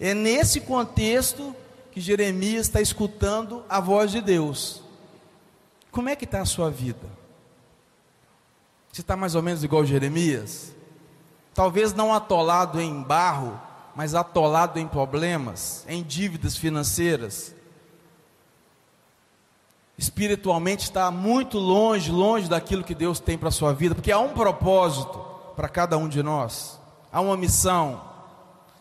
É 0.00 0.14
nesse 0.14 0.60
contexto 0.60 1.54
que 1.94 2.00
Jeremias 2.00 2.66
está 2.66 2.80
escutando 2.80 3.64
a 3.68 3.78
voz 3.78 4.10
de 4.10 4.20
Deus. 4.20 4.82
Como 5.92 6.08
é 6.08 6.16
que 6.16 6.24
está 6.24 6.40
a 6.40 6.44
sua 6.44 6.68
vida? 6.68 7.06
Você 8.92 9.00
está 9.00 9.16
mais 9.16 9.36
ou 9.36 9.42
menos 9.42 9.62
igual 9.62 9.84
Jeremias? 9.84 10.72
Talvez 11.54 11.94
não 11.94 12.12
atolado 12.12 12.80
em 12.80 13.00
barro, 13.00 13.60
mas 13.94 14.12
atolado 14.12 14.80
em 14.80 14.88
problemas, 14.88 15.84
em 15.88 16.02
dívidas 16.02 16.56
financeiras. 16.56 17.54
Espiritualmente 19.96 20.82
está 20.82 21.12
muito 21.12 21.58
longe, 21.58 22.10
longe 22.10 22.48
daquilo 22.48 22.82
que 22.82 22.96
Deus 22.96 23.20
tem 23.20 23.38
para 23.38 23.50
a 23.50 23.52
sua 23.52 23.72
vida, 23.72 23.94
porque 23.94 24.10
há 24.10 24.18
um 24.18 24.34
propósito 24.34 25.16
para 25.54 25.68
cada 25.68 25.96
um 25.96 26.08
de 26.08 26.24
nós, 26.24 26.76
há 27.12 27.20
uma 27.20 27.36
missão. 27.36 28.02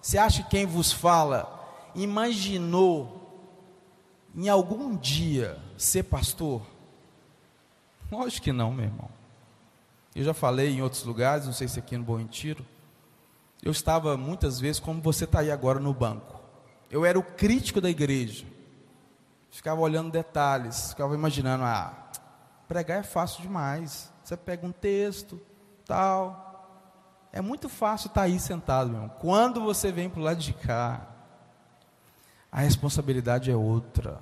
Você 0.01 0.17
acha 0.17 0.41
que 0.41 0.49
quem 0.49 0.65
vos 0.65 0.91
fala 0.91 1.52
imaginou 1.95 3.19
em 4.35 4.49
algum 4.49 4.95
dia 4.95 5.57
ser 5.77 6.03
pastor? 6.03 6.61
Lógico 8.11 8.45
que 8.45 8.51
não, 8.51 8.71
meu 8.71 8.85
irmão. 8.85 9.09
Eu 10.15 10.23
já 10.23 10.33
falei 10.33 10.69
em 10.69 10.81
outros 10.81 11.03
lugares, 11.03 11.45
não 11.45 11.53
sei 11.53 11.67
se 11.67 11.79
aqui 11.79 11.97
no 11.97 12.03
Bom 12.03 12.17
Retiro, 12.17 12.63
eu 13.63 13.71
estava 13.71 14.15
muitas 14.15 14.59
vezes 14.59 14.79
como 14.79 15.01
você 15.01 15.23
está 15.23 15.39
aí 15.39 15.51
agora 15.51 15.79
no 15.79 15.93
banco. 15.93 16.39
Eu 16.91 17.05
era 17.05 17.17
o 17.17 17.23
crítico 17.23 17.81
da 17.81 17.89
igreja. 17.89 18.45
Ficava 19.49 19.81
olhando 19.81 20.11
detalhes, 20.11 20.89
ficava 20.89 21.15
imaginando, 21.15 21.63
ah, 21.63 22.11
pregar 22.67 22.99
é 22.99 23.03
fácil 23.03 23.41
demais. 23.41 24.11
Você 24.23 24.37
pega 24.37 24.65
um 24.65 24.71
texto, 24.71 25.39
tal. 25.85 27.29
É 27.31 27.41
muito 27.41 27.67
fácil 27.67 28.07
estar 28.07 28.21
tá 28.21 28.25
aí 28.25 28.39
sentado, 28.39 28.89
meu 28.89 29.01
irmão. 29.01 29.15
Quando 29.19 29.61
você 29.61 29.91
vem 29.91 30.09
para 30.09 30.19
o 30.19 30.23
lado 30.23 30.39
de 30.39 30.53
cá, 30.53 31.07
a 32.53 32.61
responsabilidade 32.61 33.51
é 33.51 33.55
outra. 33.55 34.21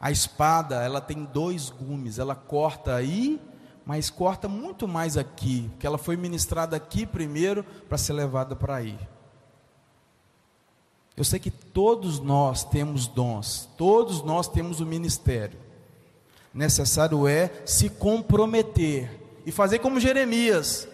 A 0.00 0.12
espada, 0.12 0.76
ela 0.76 1.00
tem 1.00 1.24
dois 1.24 1.70
gumes, 1.70 2.20
ela 2.20 2.36
corta 2.36 2.94
aí 2.94 3.40
mas 3.84 4.08
corta 4.08 4.48
muito 4.48 4.88
mais 4.88 5.16
aqui, 5.16 5.68
porque 5.70 5.86
ela 5.86 5.98
foi 5.98 6.16
ministrada 6.16 6.76
aqui 6.76 7.04
primeiro 7.04 7.62
para 7.88 7.98
ser 7.98 8.14
levada 8.14 8.56
para 8.56 8.76
aí. 8.76 8.98
Eu 11.16 11.22
sei 11.22 11.38
que 11.38 11.50
todos 11.50 12.18
nós 12.18 12.64
temos 12.64 13.06
dons, 13.06 13.68
todos 13.76 14.22
nós 14.22 14.48
temos 14.48 14.80
o 14.80 14.86
ministério. 14.86 15.58
Necessário 16.52 17.28
é 17.28 17.50
se 17.64 17.90
comprometer 17.90 19.20
e 19.44 19.52
fazer 19.52 19.80
como 19.80 20.00
Jeremias, 20.00 20.88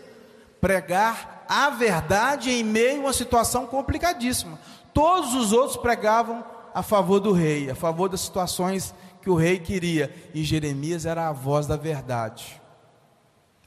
pregar 0.61 1.45
a 1.49 1.71
verdade 1.71 2.50
em 2.50 2.65
meio 2.65 3.03
a 3.03 3.05
uma 3.05 3.12
situação 3.12 3.67
complicadíssima. 3.67 4.59
Todos 4.93 5.33
os 5.35 5.53
outros 5.53 5.77
pregavam 5.77 6.45
a 6.75 6.83
favor 6.83 7.21
do 7.21 7.33
rei, 7.33 7.71
a 7.71 7.75
favor 7.75 8.09
das 8.09 8.21
situações 8.21 8.95
que 9.21 9.31
o 9.31 9.35
rei 9.35 9.59
queria, 9.59 10.12
e 10.35 10.43
Jeremias 10.43 11.04
era 11.04 11.28
a 11.28 11.33
voz 11.33 11.67
da 11.67 11.76
verdade 11.76 12.61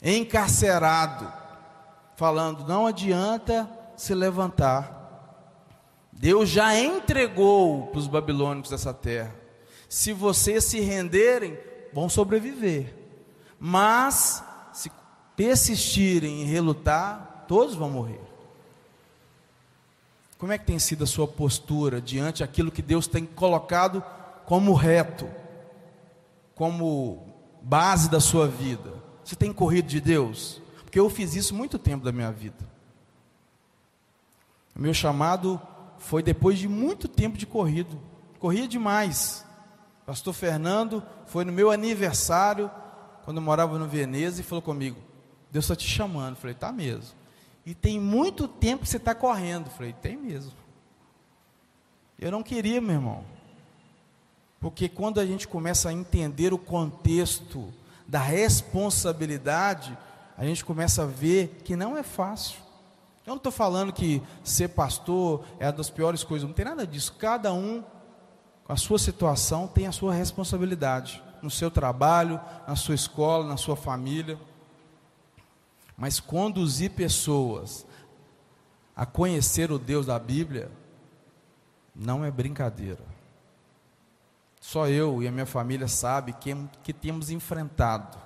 encarcerado, 0.04 1.32
falando: 2.16 2.68
não 2.68 2.86
adianta 2.86 3.70
se 3.96 4.14
levantar. 4.14 5.02
Deus 6.12 6.50
já 6.50 6.78
entregou 6.78 7.88
para 7.88 8.00
os 8.00 8.08
babilônicos 8.08 8.72
essa 8.72 8.94
terra. 8.94 9.34
Se 9.90 10.12
vocês 10.12 10.64
se 10.66 10.80
renderem, 10.80 11.58
vão 11.94 12.10
sobreviver. 12.10 12.96
Mas, 13.60 14.44
se 14.74 14.92
persistirem 15.36 16.42
em 16.42 16.46
relutar, 16.46 17.46
todos 17.48 17.76
vão 17.76 17.90
morrer. 17.90 18.22
Como 20.44 20.52
é 20.52 20.58
que 20.58 20.66
tem 20.66 20.78
sido 20.78 21.06
a 21.06 21.08
sua 21.08 21.26
postura 21.26 22.02
diante 22.02 22.42
daquilo 22.42 22.70
que 22.70 22.82
Deus 22.82 23.08
tem 23.08 23.26
colocado 23.26 24.04
como 24.46 24.74
reto, 24.74 25.26
como 26.54 27.34
base 27.62 28.10
da 28.10 28.20
sua 28.20 28.46
vida? 28.46 28.92
Você 29.24 29.38
tem 29.38 29.54
corrido 29.54 29.88
de 29.88 30.02
Deus? 30.02 30.62
Porque 30.84 31.00
eu 31.00 31.10
fiz 31.10 31.34
isso 31.34 31.56
muito 31.56 31.80
tempo 31.80 32.04
da 32.04 32.12
minha 32.12 32.30
vida. 32.30 32.58
O 34.76 34.82
meu 34.82 34.94
chamado 34.94 35.62
foi 35.98 36.22
depois 36.22 36.60
de 36.60 36.68
muito 36.68 37.08
tempo 37.08 37.38
de 37.38 37.46
corrido. 37.46 37.98
Corria 38.38 38.68
demais. 38.68 39.46
Pastor 40.06 40.34
Fernando 40.34 41.02
foi 41.26 41.46
no 41.46 41.54
meu 41.54 41.72
aniversário, 41.72 42.70
quando 43.24 43.38
eu 43.38 43.44
morava 43.44 43.80
no 43.80 43.88
Veneza, 43.88 44.42
e 44.42 44.44
falou 44.44 44.62
comigo: 44.62 44.98
Deus 45.50 45.64
está 45.64 45.76
te 45.78 45.88
chamando. 45.88 46.32
Eu 46.32 46.42
falei: 46.42 46.54
Tá 46.54 46.70
mesmo. 46.70 47.23
E 47.66 47.74
tem 47.74 48.00
muito 48.00 48.48
tempo 48.48 48.84
que 48.84 48.90
você 48.90 48.98
está 48.98 49.16
correndo. 49.16 49.70
Falei: 49.70 49.94
Tem 49.94 50.18
mesmo. 50.18 50.54
Eu 52.20 52.32
não 52.32 52.44
queria, 52.44 52.80
meu 52.80 52.96
irmão. 52.96 53.24
Porque 54.60 54.88
quando 54.88 55.20
a 55.20 55.26
gente 55.26 55.48
começa 55.48 55.90
a 55.90 55.94
entender 55.94 56.54
o 56.54 56.58
contexto 56.58 57.74
da 58.08 58.20
responsabilidade, 58.20 59.98
a 60.38 60.46
gente 60.46 60.64
começa 60.64 61.04
a 61.04 61.06
ver 61.06 61.60
que 61.64 61.76
não 61.76 61.98
é 61.98 62.04
fácil. 62.04 62.60
Eu 63.26 63.32
não 63.32 63.38
estou 63.38 63.52
falando 63.52 63.94
que 63.94 64.22
ser 64.44 64.70
pastor 64.70 65.46
é 65.60 65.66
uma 65.66 65.74
das 65.74 65.90
piores 65.90 66.24
coisas, 66.24 66.48
não 66.48 66.54
tem 66.54 66.66
nada 66.66 66.86
disso. 66.86 67.16
Cada 67.18 67.54
um, 67.54 67.84
com 68.64 68.74
a 68.74 68.78
sua 68.78 69.00
situação, 69.00 69.68
tem 69.68 69.88
a 69.88 69.92
sua 69.92 70.14
responsabilidade 70.14 71.22
no 71.42 71.50
seu 71.50 71.70
trabalho, 71.70 72.40
na 72.68 72.76
sua 72.76 72.96
escola, 72.96 73.46
na 73.46 73.58
sua 73.58 73.76
família. 73.76 74.38
Mas 75.98 76.20
conduzir 76.20 76.92
pessoas 76.92 77.86
a 78.96 79.06
conhecer 79.06 79.72
o 79.72 79.80
Deus 79.80 80.06
da 80.06 80.20
Bíblia 80.20 80.72
não 81.96 82.24
é 82.24 82.32
brincadeira. 82.32 83.04
Só 84.60 84.88
eu 84.88 85.22
e 85.22 85.28
a 85.28 85.32
minha 85.32 85.46
família 85.46 85.88
sabe 85.88 86.34
que, 86.34 86.56
que 86.82 86.94
temos 86.94 87.30
enfrentado. 87.30 88.18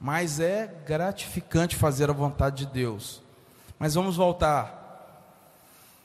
Mas 0.00 0.40
é 0.40 0.66
gratificante 0.86 1.76
fazer 1.76 2.08
a 2.08 2.14
vontade 2.14 2.64
de 2.64 2.72
Deus. 2.72 3.22
Mas 3.78 3.94
vamos 3.94 4.16
voltar. 4.16 4.80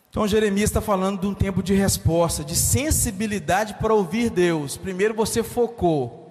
Então 0.10 0.28
Jeremias 0.28 0.70
está 0.70 0.82
falando 0.82 1.22
de 1.22 1.28
um 1.28 1.34
tempo 1.34 1.64
de 1.64 1.74
resposta, 1.74 2.44
de 2.44 2.56
sensibilidade 2.56 3.76
para 3.76 3.94
ouvir 3.94 4.30
Deus. 4.30 4.78
Primeiro 4.78 5.14
você 5.14 5.42
focou. 5.42 6.24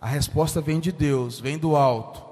A 0.00 0.06
resposta 0.06 0.60
vem 0.60 0.78
de 0.78 0.92
Deus, 0.92 1.40
vem 1.40 1.58
do 1.58 1.76
alto. 1.76 2.27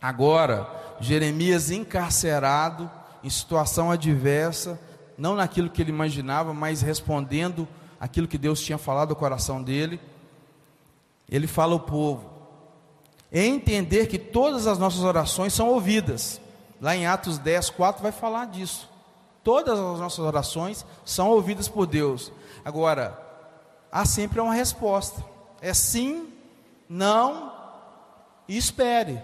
Agora, 0.00 0.68
Jeremias 1.00 1.70
encarcerado, 1.70 2.90
em 3.22 3.30
situação 3.30 3.90
adversa, 3.90 4.78
não 5.16 5.34
naquilo 5.34 5.70
que 5.70 5.82
ele 5.82 5.90
imaginava, 5.90 6.52
mas 6.52 6.82
respondendo 6.82 7.66
aquilo 7.98 8.28
que 8.28 8.38
Deus 8.38 8.60
tinha 8.60 8.78
falado 8.78 9.10
ao 9.10 9.16
coração 9.16 9.62
dele. 9.62 10.00
Ele 11.28 11.46
fala 11.46 11.72
ao 11.72 11.80
povo: 11.80 12.30
entender 13.32 14.06
que 14.06 14.18
todas 14.18 14.66
as 14.66 14.78
nossas 14.78 15.02
orações 15.02 15.52
são 15.52 15.68
ouvidas. 15.68 16.40
Lá 16.80 16.94
em 16.94 17.06
Atos 17.06 17.38
10, 17.38 17.70
4 17.70 18.02
vai 18.02 18.12
falar 18.12 18.46
disso. 18.46 18.88
Todas 19.42 19.78
as 19.78 19.98
nossas 19.98 20.18
orações 20.18 20.84
são 21.04 21.30
ouvidas 21.30 21.68
por 21.68 21.86
Deus. 21.86 22.32
Agora, 22.64 23.18
há 23.90 24.04
sempre 24.04 24.40
uma 24.40 24.54
resposta: 24.54 25.24
é 25.60 25.72
sim, 25.72 26.32
não 26.88 27.52
e 28.46 28.56
espere. 28.56 29.20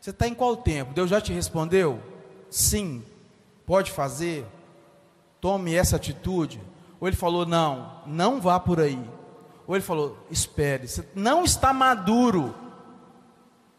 Você 0.00 0.10
está 0.10 0.26
em 0.26 0.34
qual 0.34 0.56
tempo? 0.56 0.94
Deus 0.94 1.10
já 1.10 1.20
te 1.20 1.32
respondeu? 1.32 2.00
Sim. 2.48 3.04
Pode 3.66 3.90
fazer? 3.90 4.46
Tome 5.40 5.74
essa 5.74 5.96
atitude. 5.96 6.60
Ou 6.98 7.06
ele 7.06 7.16
falou: 7.16 7.44
não, 7.44 8.00
não 8.06 8.40
vá 8.40 8.58
por 8.58 8.80
aí. 8.80 9.00
Ou 9.66 9.76
ele 9.76 9.84
falou: 9.84 10.18
espere, 10.30 10.88
você 10.88 11.04
não 11.14 11.44
está 11.44 11.72
maduro 11.72 12.54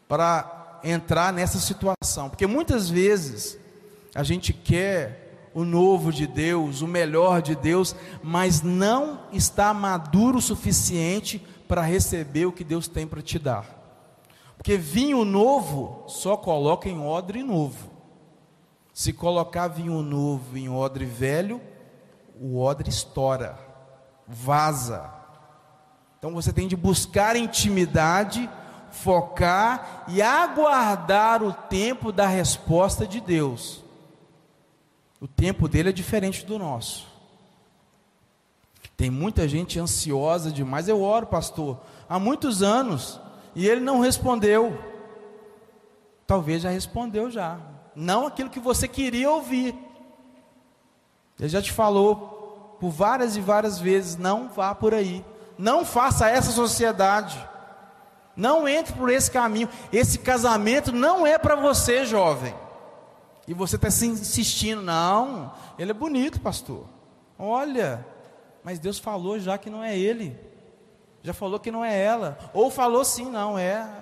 para 0.08 0.80
entrar 0.84 1.34
nessa 1.34 1.60
situação. 1.60 2.30
Porque 2.30 2.46
muitas 2.46 2.90
vezes 2.90 3.58
a 4.14 4.24
gente 4.24 4.54
quer 4.54 5.50
o 5.54 5.66
novo 5.66 6.14
de 6.14 6.28
Deus, 6.28 6.82
o 6.82 6.88
melhor 6.88 7.42
de 7.42 7.56
Deus, 7.56 7.96
mas 8.24 8.62
não 8.62 9.22
está 9.34 9.74
maduro 9.74 10.38
o 10.38 10.42
suficiente 10.42 11.46
para 11.68 11.82
receber 11.82 12.46
o 12.46 12.52
que 12.52 12.64
Deus 12.64 12.88
tem 12.88 13.08
para 13.08 13.22
te 13.22 13.40
dar. 13.40 13.81
Porque 14.62 14.78
vinho 14.78 15.26
novo 15.26 16.04
só 16.06 16.38
coloca 16.38 16.88
em 16.88 17.04
odre 17.04 17.42
novo. 17.42 17.90
Se 18.94 19.12
colocar 19.12 19.68
vinho 19.68 20.04
novo 20.04 20.56
em 20.56 20.70
odre 20.70 21.04
velho, 21.04 21.60
o 22.40 22.60
odre 22.60 22.88
estoura, 22.88 23.58
vaza. 24.28 25.12
Então 26.20 26.32
você 26.32 26.54
tem 26.54 26.68
de 26.68 26.76
buscar 26.76 27.36
intimidade, 27.36 28.48
focar 28.92 30.04
e 30.08 30.22
aguardar 30.22 31.42
o 31.42 31.52
tempo 31.52 32.12
da 32.12 32.28
resposta 32.28 33.08
de 33.08 33.20
Deus. 33.20 33.84
O 35.20 35.28
tempo 35.28 35.68
dele 35.68 35.90
é 35.90 35.92
diferente 35.94 36.46
do 36.46 36.60
nosso. 36.60 37.08
Tem 38.96 39.10
muita 39.10 39.48
gente 39.48 39.80
ansiosa 39.80 40.52
demais. 40.52 40.88
Eu 40.88 41.02
oro, 41.02 41.26
pastor, 41.26 41.80
há 42.08 42.20
muitos 42.20 42.62
anos 42.62 43.20
e 43.56 43.68
ele 43.68 43.82
não 43.82 44.00
respondeu. 44.00 44.78
Talvez 46.26 46.62
já 46.62 46.70
respondeu 46.70 47.30
já. 47.30 47.60
Não 47.96 48.26
aquilo 48.26 48.50
que 48.50 48.60
você 48.60 48.88
queria 48.88 49.30
ouvir. 49.30 49.76
Ele 51.40 51.50
já 51.50 51.62
te 51.62 51.72
falou 51.72 52.78
por 52.80 52.90
várias 52.90 53.36
e 53.36 53.42
várias 53.42 53.80
vezes: 53.80 54.16
não 54.16 54.50
vá 54.50 54.74
por 54.74 54.94
aí. 54.94 55.26
Não 55.58 55.84
faça 55.84 56.30
essa 56.30 56.52
sociedade. 56.52 57.38
Não 58.36 58.68
entre 58.68 58.94
por 58.94 59.10
esse 59.10 59.30
caminho. 59.30 59.70
Esse 59.92 60.20
casamento 60.20 60.92
não 60.92 61.28
é 61.28 61.38
para 61.38 61.56
você, 61.56 62.06
jovem. 62.06 62.56
E 63.48 63.54
você 63.54 63.76
está 63.76 63.90
se 63.92 64.08
insistindo, 64.08 64.82
não, 64.82 65.52
ele 65.78 65.92
é 65.92 65.94
bonito, 65.94 66.40
pastor. 66.40 66.86
Olha, 67.38 68.06
mas 68.64 68.80
Deus 68.80 69.00
falou 69.00 69.40
já 69.40 69.58
que 69.58 69.70
não 69.70 69.84
é 69.84 69.98
ele. 69.98 70.40
Já 71.24 71.34
falou 71.34 71.60
que 71.60 71.72
não 71.72 71.84
é 71.84 71.98
ela. 71.98 72.38
Ou 72.54 72.72
falou 72.72 73.06
sim, 73.06 73.30
não, 73.30 73.58
é 73.58 74.02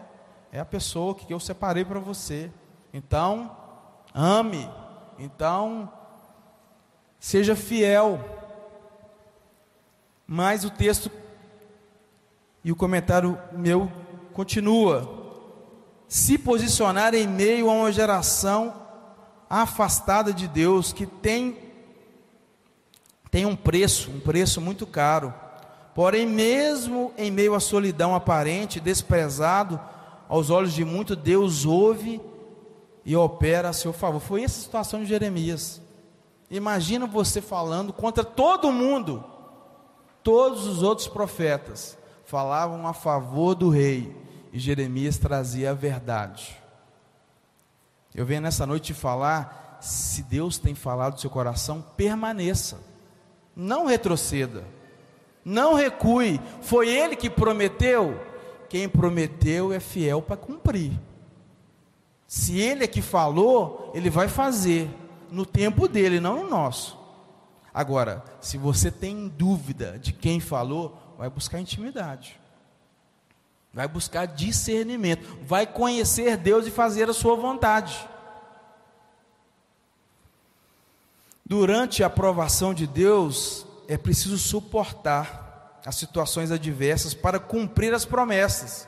é 0.52 0.60
a 0.60 0.66
pessoa 0.66 1.14
que 1.14 1.32
eu 1.32 1.40
separei 1.40 1.86
para 1.86 2.00
você. 2.00 2.52
Então, 2.94 3.56
ame. 4.14 4.70
Então, 5.18 5.92
seja 7.20 7.56
fiel. 7.56 8.20
Mas 10.26 10.64
o 10.64 10.70
texto 10.70 11.12
e 12.64 12.72
o 12.72 12.76
comentário 12.76 13.40
meu 13.52 13.92
continua. 14.34 15.18
Se 16.08 16.38
posicionar 16.38 17.14
em 17.14 17.28
meio 17.28 17.70
a 17.70 17.74
uma 17.74 17.92
geração 17.92 18.74
afastada 19.50 20.34
de 20.34 20.48
Deus 20.48 20.92
que 20.94 21.06
tem 21.06 21.70
tem 23.32 23.46
um 23.46 23.56
preço, 23.56 24.10
um 24.10 24.20
preço 24.20 24.60
muito 24.60 24.88
caro. 24.88 25.32
Porém, 26.00 26.26
mesmo 26.26 27.14
em 27.18 27.30
meio 27.30 27.54
à 27.54 27.60
solidão 27.60 28.16
aparente, 28.16 28.80
desprezado 28.80 29.78
aos 30.30 30.50
olhos 30.50 30.72
de 30.72 30.86
muito, 30.86 31.14
Deus 31.14 31.66
ouve 31.66 32.22
e 33.04 33.18
opera 33.18 33.68
a 33.68 33.74
seu 33.74 33.92
favor. 33.92 34.22
Foi 34.22 34.42
essa 34.42 34.62
a 34.62 34.64
situação 34.64 35.02
de 35.02 35.08
Jeremias. 35.08 35.82
Imagina 36.50 37.06
você 37.06 37.42
falando 37.42 37.92
contra 37.92 38.24
todo 38.24 38.72
mundo. 38.72 39.22
Todos 40.24 40.66
os 40.68 40.84
outros 40.84 41.10
profetas 41.10 41.98
falavam 42.24 42.88
a 42.88 42.94
favor 42.94 43.54
do 43.54 43.68
rei 43.68 44.16
e 44.54 44.58
Jeremias 44.58 45.18
trazia 45.18 45.72
a 45.72 45.74
verdade. 45.74 46.58
Eu 48.16 48.26
venho 48.26 48.40
nessa 48.40 48.66
noite 48.66 48.94
te 48.94 48.98
falar, 48.98 49.80
se 49.82 50.24
Deus 50.24 50.58
tem 50.58 50.74
falado 50.74 51.16
do 51.16 51.20
seu 51.20 51.30
coração, 51.30 51.84
permaneça. 51.98 52.80
Não 53.54 53.86
retroceda. 53.86 54.79
Não 55.50 55.74
recue. 55.74 56.40
Foi 56.62 56.88
ele 56.88 57.16
que 57.16 57.28
prometeu. 57.28 58.24
Quem 58.70 58.88
prometeu 58.88 59.74
é 59.74 59.80
fiel 59.80 60.22
para 60.22 60.38
cumprir. 60.38 60.92
Se 62.28 62.60
ele 62.60 62.84
é 62.84 62.88
que 62.88 63.02
falou, 63.02 63.92
ele 63.96 64.12
vai 64.12 64.28
fazer 64.28 64.88
no 65.32 65.48
tempo 65.48 65.88
dele, 65.88 66.20
não 66.20 66.44
no 66.44 66.50
nosso. 66.50 66.96
Agora, 67.74 68.24
se 68.40 68.60
você 68.60 68.92
tem 68.92 69.28
dúvida 69.28 69.98
de 69.98 70.14
quem 70.14 70.40
falou, 70.40 70.96
vai 71.18 71.32
buscar 71.32 71.60
intimidade. 71.60 72.40
Vai 73.74 73.88
buscar 73.88 74.28
discernimento, 74.28 75.40
vai 75.42 75.66
conhecer 75.66 76.38
Deus 76.38 76.68
e 76.68 76.72
fazer 76.72 77.10
a 77.10 77.14
sua 77.14 77.36
vontade. 77.36 78.08
Durante 81.44 82.04
a 82.04 82.08
aprovação 82.08 82.72
de 82.72 82.86
Deus, 82.86 83.66
é 83.89 83.97
preciso 83.97 84.38
suportar 84.38 85.82
as 85.84 85.95
situações 85.95 86.52
adversas 86.52 87.15
para 87.15 87.39
cumprir 87.39 87.91
as 87.91 88.06
promessas. 88.06 88.88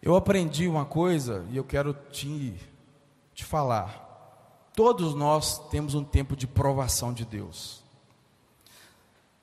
Eu 0.00 0.14
aprendi 0.14 0.68
uma 0.68 0.84
coisa 0.84 1.44
e 1.50 1.56
eu 1.56 1.64
quero 1.64 1.92
te, 1.92 2.54
te 3.34 3.44
falar. 3.44 4.70
Todos 4.76 5.12
nós 5.12 5.58
temos 5.70 5.96
um 5.96 6.04
tempo 6.04 6.36
de 6.36 6.46
provação 6.46 7.12
de 7.12 7.24
Deus. 7.24 7.82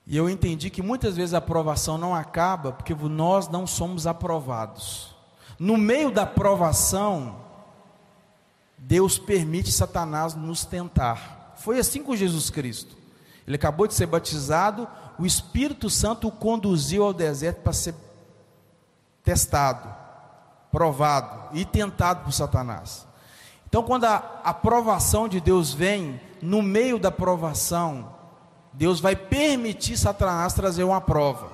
E 0.07 0.15
eu 0.15 0.29
entendi 0.29 0.69
que 0.69 0.81
muitas 0.81 1.17
vezes 1.17 1.33
a 1.33 1.39
aprovação 1.39 1.97
não 1.97 2.15
acaba 2.15 2.71
porque 2.71 2.95
nós 2.95 3.49
não 3.49 3.67
somos 3.67 4.07
aprovados. 4.07 5.13
No 5.59 5.75
meio 5.75 6.09
da 6.09 6.25
provação, 6.25 7.41
Deus 8.77 9.17
permite 9.17 9.73
Satanás 9.73 10.35
nos 10.35 10.63
tentar. 10.63 11.53
Foi 11.57 11.79
assim 11.79 12.01
com 12.01 12.15
Jesus 12.15 12.49
Cristo. 12.49 13.02
Ele 13.45 13.55
acabou 13.55 13.87
de 13.87 13.93
ser 13.93 14.05
batizado, 14.05 14.87
o 15.19 15.25
Espírito 15.25 15.89
Santo 15.89 16.27
o 16.27 16.31
conduziu 16.31 17.03
ao 17.03 17.13
deserto 17.13 17.61
para 17.61 17.73
ser 17.73 17.93
testado, 19.23 19.93
provado 20.71 21.55
e 21.57 21.65
tentado 21.65 22.23
por 22.23 22.31
Satanás. 22.31 23.05
Então, 23.67 23.83
quando 23.83 24.05
a 24.05 24.41
aprovação 24.43 25.27
de 25.27 25.39
Deus 25.41 25.73
vem, 25.73 26.21
no 26.41 26.61
meio 26.61 26.99
da 26.99 27.11
provação, 27.11 28.13
Deus 28.71 28.99
vai 28.99 29.15
permitir 29.15 29.97
Satanás 29.97 30.53
trazer 30.53 30.83
uma 30.83 31.01
prova. 31.01 31.51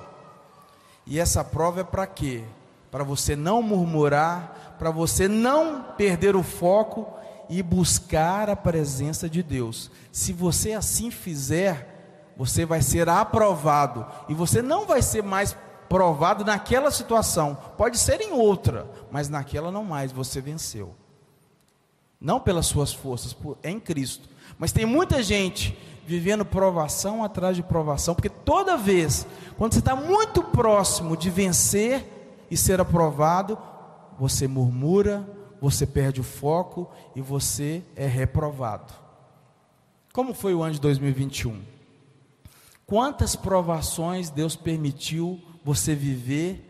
E 1.06 1.18
essa 1.18 1.42
prova 1.42 1.80
é 1.80 1.84
para 1.84 2.06
quê? 2.06 2.44
Para 2.90 3.04
você 3.04 3.34
não 3.34 3.62
murmurar, 3.62 4.74
para 4.78 4.90
você 4.90 5.28
não 5.28 5.82
perder 5.96 6.34
o 6.36 6.42
foco 6.42 7.19
e 7.50 7.62
buscar 7.62 8.48
a 8.48 8.54
presença 8.54 9.28
de 9.28 9.42
Deus. 9.42 9.90
Se 10.12 10.32
você 10.32 10.72
assim 10.72 11.10
fizer, 11.10 12.32
você 12.36 12.64
vai 12.64 12.80
ser 12.80 13.08
aprovado 13.08 14.06
e 14.28 14.34
você 14.34 14.62
não 14.62 14.86
vai 14.86 15.02
ser 15.02 15.22
mais 15.22 15.56
provado 15.88 16.44
naquela 16.44 16.92
situação. 16.92 17.58
Pode 17.76 17.98
ser 17.98 18.20
em 18.20 18.32
outra, 18.32 18.88
mas 19.10 19.28
naquela 19.28 19.72
não 19.72 19.84
mais 19.84 20.12
você 20.12 20.40
venceu. 20.40 20.94
Não 22.20 22.38
pelas 22.38 22.66
suas 22.66 22.92
forças, 22.92 23.36
é 23.62 23.70
em 23.70 23.80
Cristo. 23.80 24.28
Mas 24.56 24.70
tem 24.70 24.86
muita 24.86 25.20
gente 25.22 25.76
vivendo 26.06 26.44
provação 26.44 27.24
atrás 27.24 27.56
de 27.56 27.62
provação, 27.62 28.14
porque 28.14 28.28
toda 28.28 28.76
vez, 28.76 29.26
quando 29.56 29.72
você 29.72 29.78
está 29.80 29.96
muito 29.96 30.42
próximo 30.42 31.16
de 31.16 31.30
vencer 31.30 32.46
e 32.50 32.56
ser 32.56 32.80
aprovado, 32.80 33.58
você 34.18 34.46
murmura, 34.46 35.26
você 35.60 35.86
perde 35.86 36.20
o 36.20 36.24
foco 36.24 36.90
e 37.14 37.20
você 37.20 37.82
é 37.94 38.06
reprovado. 38.06 38.92
Como 40.12 40.34
foi 40.34 40.54
o 40.54 40.62
ano 40.62 40.74
de 40.74 40.80
2021? 40.80 41.62
Quantas 42.86 43.36
provações 43.36 44.30
Deus 44.30 44.56
permitiu 44.56 45.40
você 45.64 45.94
viver 45.94 46.66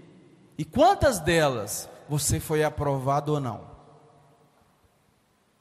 e 0.59 0.65
quantas 0.65 1.19
delas 1.21 1.89
você 2.09 2.39
foi 2.39 2.63
aprovado 2.63 3.33
ou 3.33 3.41
não? 3.41 3.71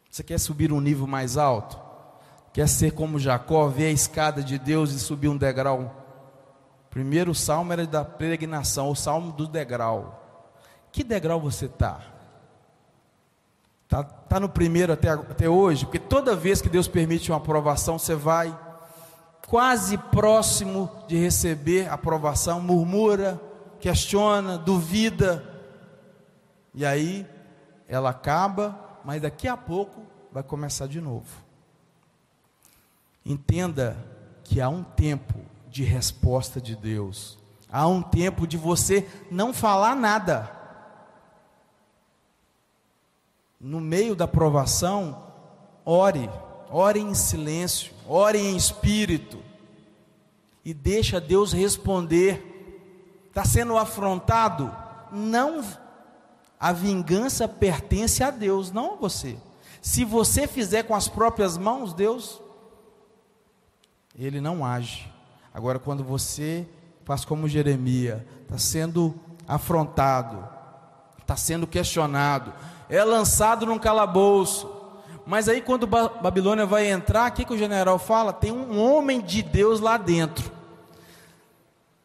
Você 0.09 0.23
quer 0.23 0.39
subir 0.39 0.73
um 0.73 0.81
nível 0.81 1.07
mais 1.07 1.37
alto? 1.37 1.79
Quer 2.51 2.67
ser 2.67 2.91
como 2.91 3.19
Jacó, 3.19 3.67
ver 3.67 3.85
a 3.85 3.91
escada 3.91 4.43
de 4.43 4.57
Deus 4.57 4.91
e 4.91 4.99
subir 4.99 5.29
um 5.29 5.37
degrau? 5.37 5.95
Primeiro 6.89 7.35
salmo 7.35 7.71
era 7.71 7.85
da 7.85 8.03
peregrinação, 8.03 8.89
o 8.89 8.95
salmo 8.95 9.31
do 9.31 9.47
degrau. 9.47 10.19
Que 10.91 11.03
degrau 11.03 11.39
você 11.39 11.67
está? 11.67 12.01
Está 13.89 14.03
tá 14.03 14.39
no 14.39 14.47
primeiro 14.47 14.93
até, 14.93 15.09
até 15.09 15.49
hoje, 15.49 15.83
porque 15.83 15.97
toda 15.97 16.35
vez 16.35 16.61
que 16.61 16.69
Deus 16.69 16.87
permite 16.87 17.31
uma 17.31 17.39
aprovação, 17.39 17.97
você 17.97 18.13
vai 18.13 18.55
quase 19.47 19.97
próximo 19.97 20.91
de 21.07 21.17
receber 21.17 21.89
a 21.89 21.95
aprovação, 21.95 22.61
murmura, 22.61 23.41
questiona, 23.79 24.59
duvida, 24.59 25.43
e 26.71 26.85
aí 26.85 27.25
ela 27.87 28.11
acaba, 28.11 28.79
mas 29.03 29.23
daqui 29.23 29.47
a 29.47 29.57
pouco 29.57 30.03
vai 30.31 30.43
começar 30.43 30.85
de 30.85 31.01
novo. 31.01 31.43
Entenda 33.25 33.97
que 34.43 34.61
há 34.61 34.69
um 34.69 34.83
tempo 34.83 35.33
de 35.67 35.83
resposta 35.83 36.61
de 36.61 36.75
Deus, 36.75 37.39
há 37.71 37.87
um 37.87 38.03
tempo 38.03 38.45
de 38.45 38.55
você 38.55 39.09
não 39.31 39.51
falar 39.51 39.95
nada 39.95 40.58
no 43.59 43.81
meio 43.81 44.15
da 44.15 44.27
provação, 44.27 45.23
ore, 45.85 46.29
ore 46.69 46.99
em 46.99 47.13
silêncio, 47.13 47.93
ore 48.07 48.37
em 48.37 48.55
espírito 48.55 49.39
e 50.63 50.73
deixa 50.73 51.19
Deus 51.19 51.51
responder. 51.51 52.45
Está 53.27 53.43
sendo 53.43 53.77
afrontado? 53.77 54.73
Não, 55.11 55.63
a 56.59 56.71
vingança 56.71 57.47
pertence 57.47 58.23
a 58.23 58.31
Deus, 58.31 58.71
não 58.71 58.93
a 58.93 58.95
você. 58.95 59.37
Se 59.81 60.03
você 60.03 60.47
fizer 60.47 60.83
com 60.83 60.95
as 60.95 61.07
próprias 61.07 61.57
mãos, 61.57 61.93
Deus, 61.93 62.41
Ele 64.17 64.41
não 64.41 64.65
age. 64.65 65.11
Agora, 65.53 65.79
quando 65.79 66.03
você 66.03 66.67
faz 67.03 67.25
como 67.25 67.47
Jeremias, 67.47 68.21
está 68.43 68.57
sendo 68.57 69.15
afrontado, 69.47 70.47
está 71.19 71.35
sendo 71.35 71.65
questionado, 71.65 72.53
é 72.89 73.03
lançado 73.03 73.65
num 73.65 73.77
calabouço. 73.77 74.69
Mas 75.25 75.47
aí, 75.47 75.61
quando 75.61 75.85
Babilônia 75.85 76.65
vai 76.65 76.89
entrar, 76.89 77.29
o 77.29 77.33
que, 77.33 77.45
que 77.45 77.53
o 77.53 77.57
general 77.57 77.99
fala? 77.99 78.33
Tem 78.33 78.51
um 78.51 78.79
homem 78.79 79.21
de 79.21 79.43
Deus 79.43 79.79
lá 79.79 79.95
dentro. 79.95 80.51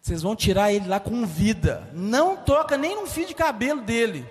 Vocês 0.02 0.20
vão 0.20 0.36
tirar 0.36 0.70
ele 0.70 0.86
lá 0.86 1.00
com 1.00 1.24
vida. 1.24 1.88
Não 1.94 2.36
toca 2.36 2.76
nem 2.76 2.94
num 2.94 3.06
fio 3.06 3.26
de 3.26 3.34
cabelo 3.34 3.80
dele. 3.80 4.28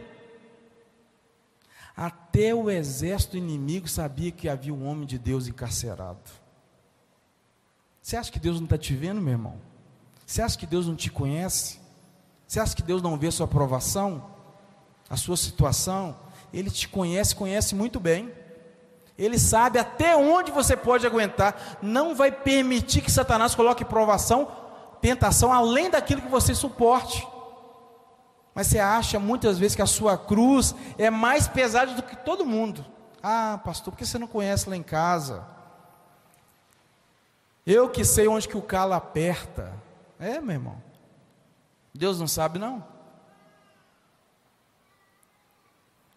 Até 1.98 2.54
o 2.54 2.70
exército 2.70 3.38
inimigo 3.38 3.88
sabia 3.88 4.32
que 4.32 4.48
havia 4.48 4.74
um 4.74 4.88
homem 4.88 5.08
de 5.08 5.18
Deus 5.18 5.48
encarcerado. 5.48 6.20
Você 8.00 8.16
acha 8.16 8.32
que 8.32 8.40
Deus 8.40 8.58
não 8.58 8.66
está 8.66 8.78
te 8.78 8.94
vendo, 8.94 9.22
meu 9.22 9.32
irmão? 9.32 9.56
Você 10.26 10.42
acha 10.42 10.58
que 10.58 10.68
Deus 10.68 10.86
não 10.86 10.96
te 10.96 11.10
conhece? 11.10 11.80
Você 12.48 12.60
acha 12.60 12.76
que 12.76 12.84
Deus 12.84 13.02
não 13.02 13.18
vê 13.18 13.32
sua 13.32 13.46
aprovação? 13.46 14.30
A 15.10 15.18
sua 15.18 15.38
situação? 15.38 16.16
Ele 16.54 16.70
te 16.70 16.88
conhece, 16.88 17.36
conhece 17.36 17.74
muito 17.74 18.00
bem. 18.00 18.32
Ele 19.18 19.40
sabe 19.40 19.80
até 19.80 20.16
onde 20.16 20.52
você 20.52 20.78
pode 20.78 21.06
aguentar. 21.06 21.80
Não 21.82 22.16
vai 22.16 22.32
permitir 22.32 23.02
que 23.02 23.12
Satanás 23.12 23.56
coloque 23.56 23.84
provação, 23.84 24.48
tentação 25.02 25.52
além 25.52 25.90
daquilo 25.90 26.22
que 26.22 26.30
você 26.30 26.54
suporte. 26.54 27.28
Mas 28.54 28.68
você 28.68 28.80
acha 28.80 29.20
muitas 29.20 29.58
vezes 29.58 29.76
que 29.76 29.82
a 29.82 29.88
sua 29.88 30.18
cruz 30.18 30.76
é 30.98 31.10
mais 31.10 31.48
pesada 31.48 31.94
do 31.94 32.04
que 32.04 32.16
todo 32.16 32.46
mundo. 32.46 32.86
Ah, 33.22 33.60
pastor, 33.64 33.92
por 33.92 33.98
que 33.98 34.06
você 34.06 34.20
não 34.20 34.28
conhece 34.28 34.70
lá 34.70 34.76
em 34.76 34.84
casa? 34.84 35.44
Eu 37.66 37.90
que 37.90 38.04
sei 38.04 38.28
onde 38.28 38.48
que 38.48 38.58
o 38.58 38.62
calo 38.62 38.94
aperta. 38.94 39.74
É, 40.20 40.40
meu 40.40 40.54
irmão. 40.54 40.78
Deus 41.94 42.20
não 42.20 42.28
sabe 42.28 42.60
não. 42.60 42.93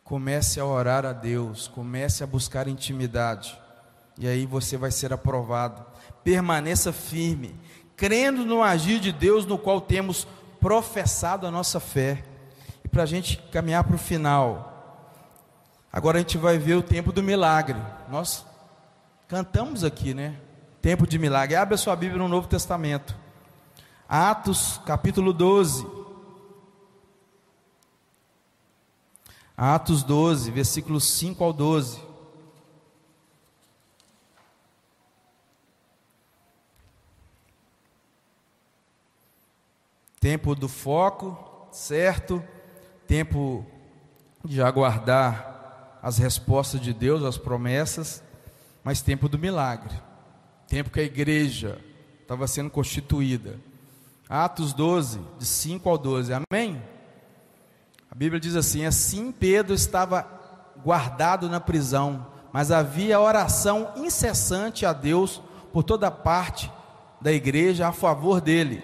Comece 0.06 0.60
a 0.60 0.64
orar 0.64 1.04
a 1.04 1.12
Deus, 1.12 1.66
comece 1.66 2.22
a 2.22 2.28
buscar 2.28 2.68
intimidade. 2.68 3.58
E 4.16 4.28
aí 4.28 4.46
você 4.46 4.76
vai 4.76 4.92
ser 4.92 5.12
aprovado. 5.12 5.84
Permaneça 6.22 6.92
firme, 6.92 7.56
crendo 7.96 8.46
no 8.46 8.62
agir 8.62 9.00
de 9.00 9.10
Deus 9.10 9.44
no 9.44 9.58
qual 9.58 9.80
temos 9.80 10.24
professado 10.60 11.44
a 11.44 11.50
nossa 11.50 11.80
fé. 11.80 12.22
E 12.84 12.88
para 12.88 13.02
a 13.02 13.06
gente 13.06 13.36
caminhar 13.50 13.82
para 13.82 13.96
o 13.96 13.98
final, 13.98 15.02
agora 15.92 16.18
a 16.18 16.20
gente 16.20 16.38
vai 16.38 16.56
ver 16.56 16.74
o 16.74 16.82
tempo 16.84 17.10
do 17.10 17.20
milagre. 17.20 17.76
Nós 18.08 18.46
cantamos 19.26 19.82
aqui, 19.82 20.14
né? 20.14 20.36
Tempo 20.80 21.04
de 21.04 21.18
milagre. 21.18 21.56
Abre 21.56 21.74
a 21.74 21.78
sua 21.78 21.96
Bíblia 21.96 22.22
no 22.22 22.28
Novo 22.28 22.46
Testamento. 22.46 23.16
Atos, 24.08 24.80
capítulo 24.86 25.32
12. 25.32 25.95
Atos 29.56 30.02
12, 30.02 30.50
versículos 30.50 31.04
5 31.04 31.42
ao 31.42 31.52
12. 31.52 32.04
Tempo 40.20 40.54
do 40.54 40.68
foco, 40.68 41.38
certo? 41.72 42.44
Tempo 43.06 43.64
de 44.44 44.60
aguardar 44.60 45.98
as 46.02 46.18
respostas 46.18 46.80
de 46.80 46.92
Deus, 46.92 47.22
as 47.22 47.38
promessas, 47.38 48.22
mas 48.84 49.00
tempo 49.00 49.28
do 49.28 49.38
milagre. 49.38 49.94
Tempo 50.68 50.90
que 50.90 51.00
a 51.00 51.04
igreja 51.04 51.80
estava 52.20 52.46
sendo 52.46 52.68
constituída. 52.68 53.58
Atos 54.28 54.74
12, 54.74 55.20
de 55.38 55.46
5 55.46 55.88
ao 55.88 55.96
12. 55.96 56.32
Amém? 56.32 56.82
Bíblia 58.16 58.40
diz 58.40 58.56
assim: 58.56 58.86
Assim 58.86 59.30
Pedro 59.30 59.74
estava 59.74 60.26
guardado 60.82 61.50
na 61.50 61.60
prisão, 61.60 62.26
mas 62.50 62.70
havia 62.70 63.20
oração 63.20 63.90
incessante 63.94 64.86
a 64.86 64.94
Deus 64.94 65.42
por 65.70 65.82
toda 65.82 66.10
parte 66.10 66.72
da 67.20 67.30
igreja 67.30 67.86
a 67.86 67.92
favor 67.92 68.40
dele. 68.40 68.82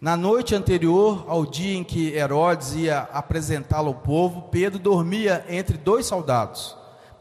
Na 0.00 0.16
noite 0.16 0.56
anterior 0.56 1.24
ao 1.28 1.46
dia 1.46 1.76
em 1.76 1.84
que 1.84 2.14
Herodes 2.14 2.74
ia 2.74 3.08
apresentá-lo 3.12 3.88
ao 3.88 3.94
povo, 3.94 4.48
Pedro 4.50 4.80
dormia 4.80 5.44
entre 5.48 5.78
dois 5.78 6.04
soldados, 6.06 6.76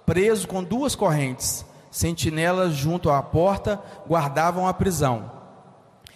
preso 0.08 0.48
com 0.48 0.64
duas 0.64 0.96
correntes. 0.96 1.64
Sentinelas 1.92 2.74
junto 2.74 3.12
à 3.12 3.22
porta 3.22 3.80
guardavam 4.08 4.68
a 4.68 4.74
prisão. 4.74 5.32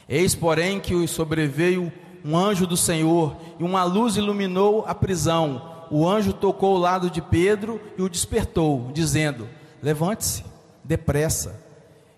Eis, 0.08 0.34
porém, 0.34 0.80
que 0.80 1.08
sobreveio 1.08 1.94
um 2.24 2.38
anjo 2.38 2.68
do 2.68 2.78
Senhor 2.78 3.36
e 3.60 3.64
uma 3.64 3.84
luz 3.84 4.18
iluminou 4.18 4.86
a 4.88 4.96
prisão. 4.96 5.62
O 5.92 6.08
anjo 6.08 6.34
tocou 6.34 6.76
o 6.76 6.80
lado 6.80 7.10
de 7.10 7.22
Pedro 7.22 7.82
e 7.98 8.02
o 8.02 8.10
despertou, 8.10 8.90
dizendo: 8.94 9.48
Levante-se, 9.82 10.44
depressa. 10.84 11.60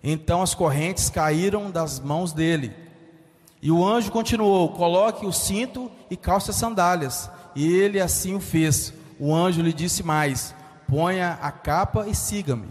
Então 0.04 0.42
as 0.42 0.56
correntes 0.56 1.10
caíram 1.10 1.70
das 1.70 2.00
mãos 2.00 2.34
dele 2.34 2.74
e 3.62 3.72
o 3.72 3.88
anjo 3.88 4.12
continuou: 4.12 4.70
Coloque 4.70 5.26
o 5.26 5.32
cinto 5.32 5.92
e 6.10 6.18
calce 6.18 6.50
as 6.50 6.56
sandálias. 6.56 7.30
E 7.56 7.66
ele 7.68 8.00
assim 8.00 8.34
o 8.34 8.40
fez. 8.40 8.94
O 9.20 9.34
anjo 9.34 9.62
lhe 9.62 9.72
disse 9.72 10.02
mais: 10.02 10.56
Ponha 10.88 11.38
a 11.42 11.52
capa 11.52 12.08
e 12.08 12.16
siga-me. 12.16 12.70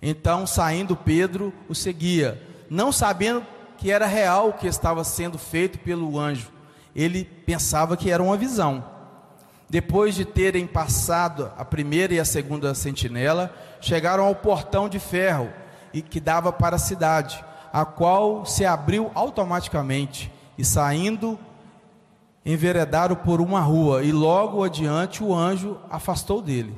Então, 0.00 0.46
saindo 0.46 0.94
Pedro, 0.94 1.52
o 1.68 1.74
seguia, 1.74 2.40
não 2.70 2.92
sabendo 2.92 3.44
que 3.84 3.90
era 3.90 4.06
real 4.06 4.48
o 4.48 4.52
que 4.54 4.66
estava 4.66 5.04
sendo 5.04 5.36
feito 5.36 5.78
pelo 5.78 6.18
anjo. 6.18 6.48
Ele 6.96 7.22
pensava 7.22 7.98
que 7.98 8.10
era 8.10 8.22
uma 8.22 8.34
visão. 8.34 8.82
Depois 9.68 10.14
de 10.14 10.24
terem 10.24 10.66
passado 10.66 11.52
a 11.54 11.66
primeira 11.66 12.14
e 12.14 12.18
a 12.18 12.24
segunda 12.24 12.74
sentinela, 12.74 13.54
chegaram 13.82 14.24
ao 14.24 14.34
portão 14.34 14.88
de 14.88 14.98
ferro 14.98 15.52
e 15.92 16.00
que 16.00 16.18
dava 16.18 16.50
para 16.50 16.76
a 16.76 16.78
cidade 16.78 17.44
a 17.70 17.84
qual 17.84 18.46
se 18.46 18.64
abriu 18.64 19.10
automaticamente, 19.14 20.32
e 20.56 20.64
saindo, 20.64 21.38
enveredaram 22.42 23.14
por 23.14 23.38
uma 23.38 23.60
rua, 23.60 24.02
e 24.02 24.12
logo 24.12 24.64
adiante 24.64 25.22
o 25.22 25.34
anjo 25.34 25.76
afastou 25.90 26.40
dele. 26.40 26.74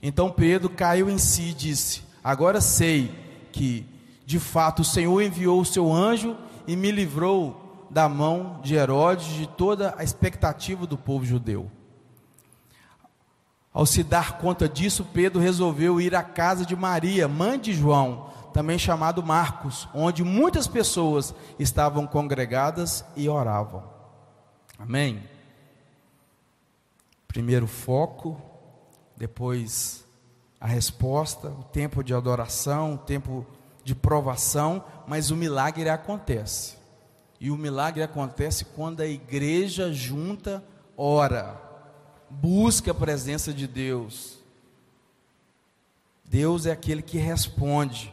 Então 0.00 0.30
Pedro 0.30 0.70
caiu 0.70 1.10
em 1.10 1.18
si 1.18 1.48
e 1.48 1.54
disse: 1.54 2.04
Agora 2.22 2.60
sei 2.60 3.12
que, 3.50 3.84
de 4.28 4.38
fato, 4.38 4.82
o 4.82 4.84
Senhor 4.84 5.22
enviou 5.22 5.58
o 5.58 5.64
seu 5.64 5.90
anjo 5.90 6.36
e 6.66 6.76
me 6.76 6.90
livrou 6.90 7.88
da 7.88 8.10
mão 8.10 8.60
de 8.62 8.74
Herodes 8.74 9.26
de 9.28 9.46
toda 9.46 9.94
a 9.96 10.04
expectativa 10.04 10.86
do 10.86 10.98
povo 10.98 11.24
judeu. 11.24 11.70
Ao 13.72 13.86
se 13.86 14.02
dar 14.02 14.36
conta 14.36 14.68
disso, 14.68 15.02
Pedro 15.14 15.40
resolveu 15.40 15.98
ir 15.98 16.14
à 16.14 16.22
casa 16.22 16.66
de 16.66 16.76
Maria, 16.76 17.26
mãe 17.26 17.58
de 17.58 17.72
João, 17.72 18.28
também 18.52 18.78
chamado 18.78 19.22
Marcos, 19.22 19.88
onde 19.94 20.22
muitas 20.22 20.68
pessoas 20.68 21.34
estavam 21.58 22.06
congregadas 22.06 23.06
e 23.16 23.30
oravam. 23.30 23.82
Amém? 24.78 25.22
Primeiro 27.26 27.66
foco, 27.66 28.38
depois 29.16 30.04
a 30.60 30.66
resposta, 30.66 31.48
o 31.48 31.64
tempo 31.64 32.04
de 32.04 32.12
adoração, 32.12 32.92
o 32.92 32.98
tempo 32.98 33.46
de 33.88 33.94
provação, 33.94 34.84
mas 35.06 35.30
o 35.30 35.36
milagre 35.36 35.88
acontece. 35.88 36.76
E 37.40 37.50
o 37.50 37.56
milagre 37.56 38.02
acontece 38.02 38.66
quando 38.66 39.00
a 39.00 39.06
igreja 39.06 39.90
junta 39.90 40.62
ora, 40.94 41.58
busca 42.28 42.90
a 42.90 42.94
presença 42.94 43.50
de 43.50 43.66
Deus. 43.66 44.40
Deus 46.22 46.66
é 46.66 46.70
aquele 46.70 47.00
que 47.00 47.16
responde. 47.16 48.12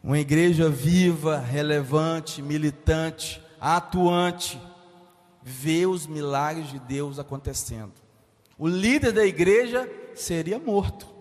Uma 0.00 0.20
igreja 0.20 0.70
viva, 0.70 1.40
relevante, 1.40 2.40
militante, 2.40 3.42
atuante, 3.60 4.62
vê 5.42 5.86
os 5.86 6.06
milagres 6.06 6.68
de 6.68 6.78
Deus 6.78 7.18
acontecendo. 7.18 7.94
O 8.56 8.68
líder 8.68 9.10
da 9.10 9.26
igreja 9.26 9.90
seria 10.14 10.56
morto. 10.56 11.17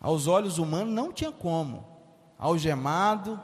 Aos 0.00 0.26
olhos 0.26 0.58
humanos 0.58 0.92
não 0.92 1.12
tinha 1.12 1.32
como. 1.32 1.86
Algemado, 2.38 3.40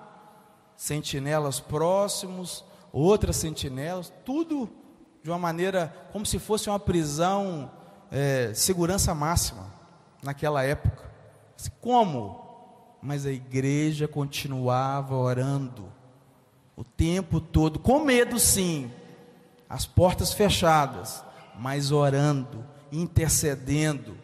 sentinelas 0.77 1.61
próximos, 1.61 2.65
outras 2.93 3.37
sentinelas, 3.37 4.13
tudo 4.25 4.71
de 5.23 5.31
uma 5.31 5.39
maneira 5.39 6.09
como 6.13 6.25
se 6.25 6.39
fosse 6.39 6.69
uma 6.69 6.79
prisão, 6.79 7.71
é, 8.11 8.53
segurança 8.55 9.15
máxima 9.15 9.73
naquela 10.23 10.63
época. 10.63 11.13
Como? 11.81 12.45
mas 13.05 13.27
a 13.27 13.31
igreja 13.31 14.09
continuava 14.09 15.15
orando 15.15 15.93
o 16.75 16.83
tempo 16.83 17.39
todo, 17.39 17.79
com 17.79 18.01
medo 18.01 18.41
sim, 18.41 18.91
as 19.69 19.85
portas 19.85 20.33
fechadas, 20.33 21.23
mas 21.59 21.93
orando, 21.93 22.65
intercedendo, 22.91 24.17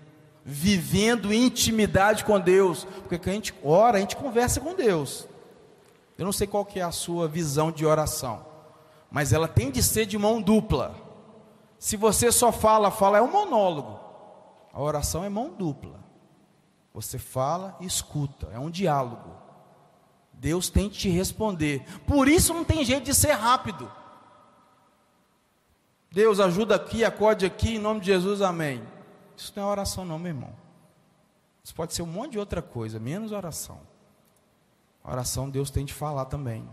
vivendo 0.50 1.32
intimidade 1.32 2.24
com 2.24 2.40
Deus, 2.40 2.84
porque 3.02 3.18
quando 3.18 3.28
a 3.28 3.34
gente 3.34 3.54
ora, 3.62 3.98
a 3.98 4.00
gente 4.00 4.16
conversa 4.16 4.60
com 4.60 4.74
Deus. 4.74 5.28
Eu 6.18 6.24
não 6.24 6.32
sei 6.32 6.46
qual 6.46 6.64
que 6.64 6.80
é 6.80 6.82
a 6.82 6.90
sua 6.90 7.28
visão 7.28 7.70
de 7.70 7.86
oração, 7.86 8.44
mas 9.10 9.32
ela 9.32 9.46
tem 9.46 9.70
de 9.70 9.80
ser 9.80 10.06
de 10.06 10.18
mão 10.18 10.42
dupla. 10.42 10.96
Se 11.78 11.96
você 11.96 12.32
só 12.32 12.50
fala, 12.50 12.90
fala 12.90 13.18
é 13.18 13.22
um 13.22 13.30
monólogo. 13.30 14.00
A 14.72 14.82
oração 14.82 15.24
é 15.24 15.28
mão 15.28 15.54
dupla. 15.56 16.00
Você 16.92 17.16
fala 17.16 17.76
e 17.80 17.86
escuta, 17.86 18.48
é 18.52 18.58
um 18.58 18.70
diálogo. 18.70 19.30
Deus 20.32 20.68
tem 20.68 20.88
que 20.88 20.98
te 20.98 21.08
responder. 21.08 21.84
Por 22.06 22.26
isso 22.26 22.52
não 22.52 22.64
tem 22.64 22.84
jeito 22.84 23.04
de 23.04 23.14
ser 23.14 23.32
rápido. 23.32 23.90
Deus 26.10 26.40
ajuda 26.40 26.74
aqui, 26.74 27.04
acorde 27.04 27.46
aqui, 27.46 27.76
em 27.76 27.78
nome 27.78 28.00
de 28.00 28.06
Jesus, 28.06 28.42
amém. 28.42 28.82
Isso 29.40 29.52
não 29.56 29.62
é 29.62 29.66
oração, 29.66 30.04
não, 30.04 30.18
meu 30.18 30.28
irmão. 30.28 30.52
Isso 31.64 31.74
pode 31.74 31.94
ser 31.94 32.02
um 32.02 32.06
monte 32.06 32.32
de 32.32 32.38
outra 32.38 32.60
coisa, 32.60 33.00
menos 33.00 33.32
oração. 33.32 33.80
oração 35.02 35.48
Deus 35.48 35.70
tem 35.70 35.84
de 35.84 35.94
falar 35.94 36.26
também. 36.26 36.68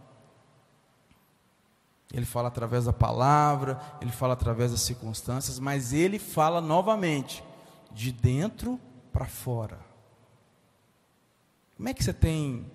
Ele 2.13 2.25
fala 2.25 2.49
através 2.49 2.85
da 2.85 2.93
palavra, 2.93 3.79
ele 4.01 4.11
fala 4.11 4.33
através 4.33 4.71
das 4.71 4.81
circunstâncias, 4.81 5.59
mas 5.59 5.93
ele 5.93 6.19
fala 6.19 6.59
novamente, 6.59 7.43
de 7.91 8.11
dentro 8.11 8.79
para 9.13 9.25
fora. 9.25 9.79
Como 11.77 11.87
é 11.87 11.93
que 11.93 12.03
você 12.03 12.13
tem 12.13 12.69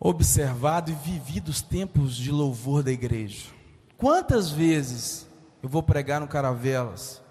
observado 0.00 0.90
e 0.90 0.94
vivido 0.94 1.48
os 1.48 1.60
tempos 1.60 2.16
de 2.16 2.30
louvor 2.30 2.82
da 2.82 2.92
igreja? 2.92 3.50
Quantas 3.96 4.50
vezes 4.50 5.26
eu 5.64 5.68
vou 5.70 5.82
pregar 5.82 6.20
no 6.20 6.28
Caravelas 6.28 7.22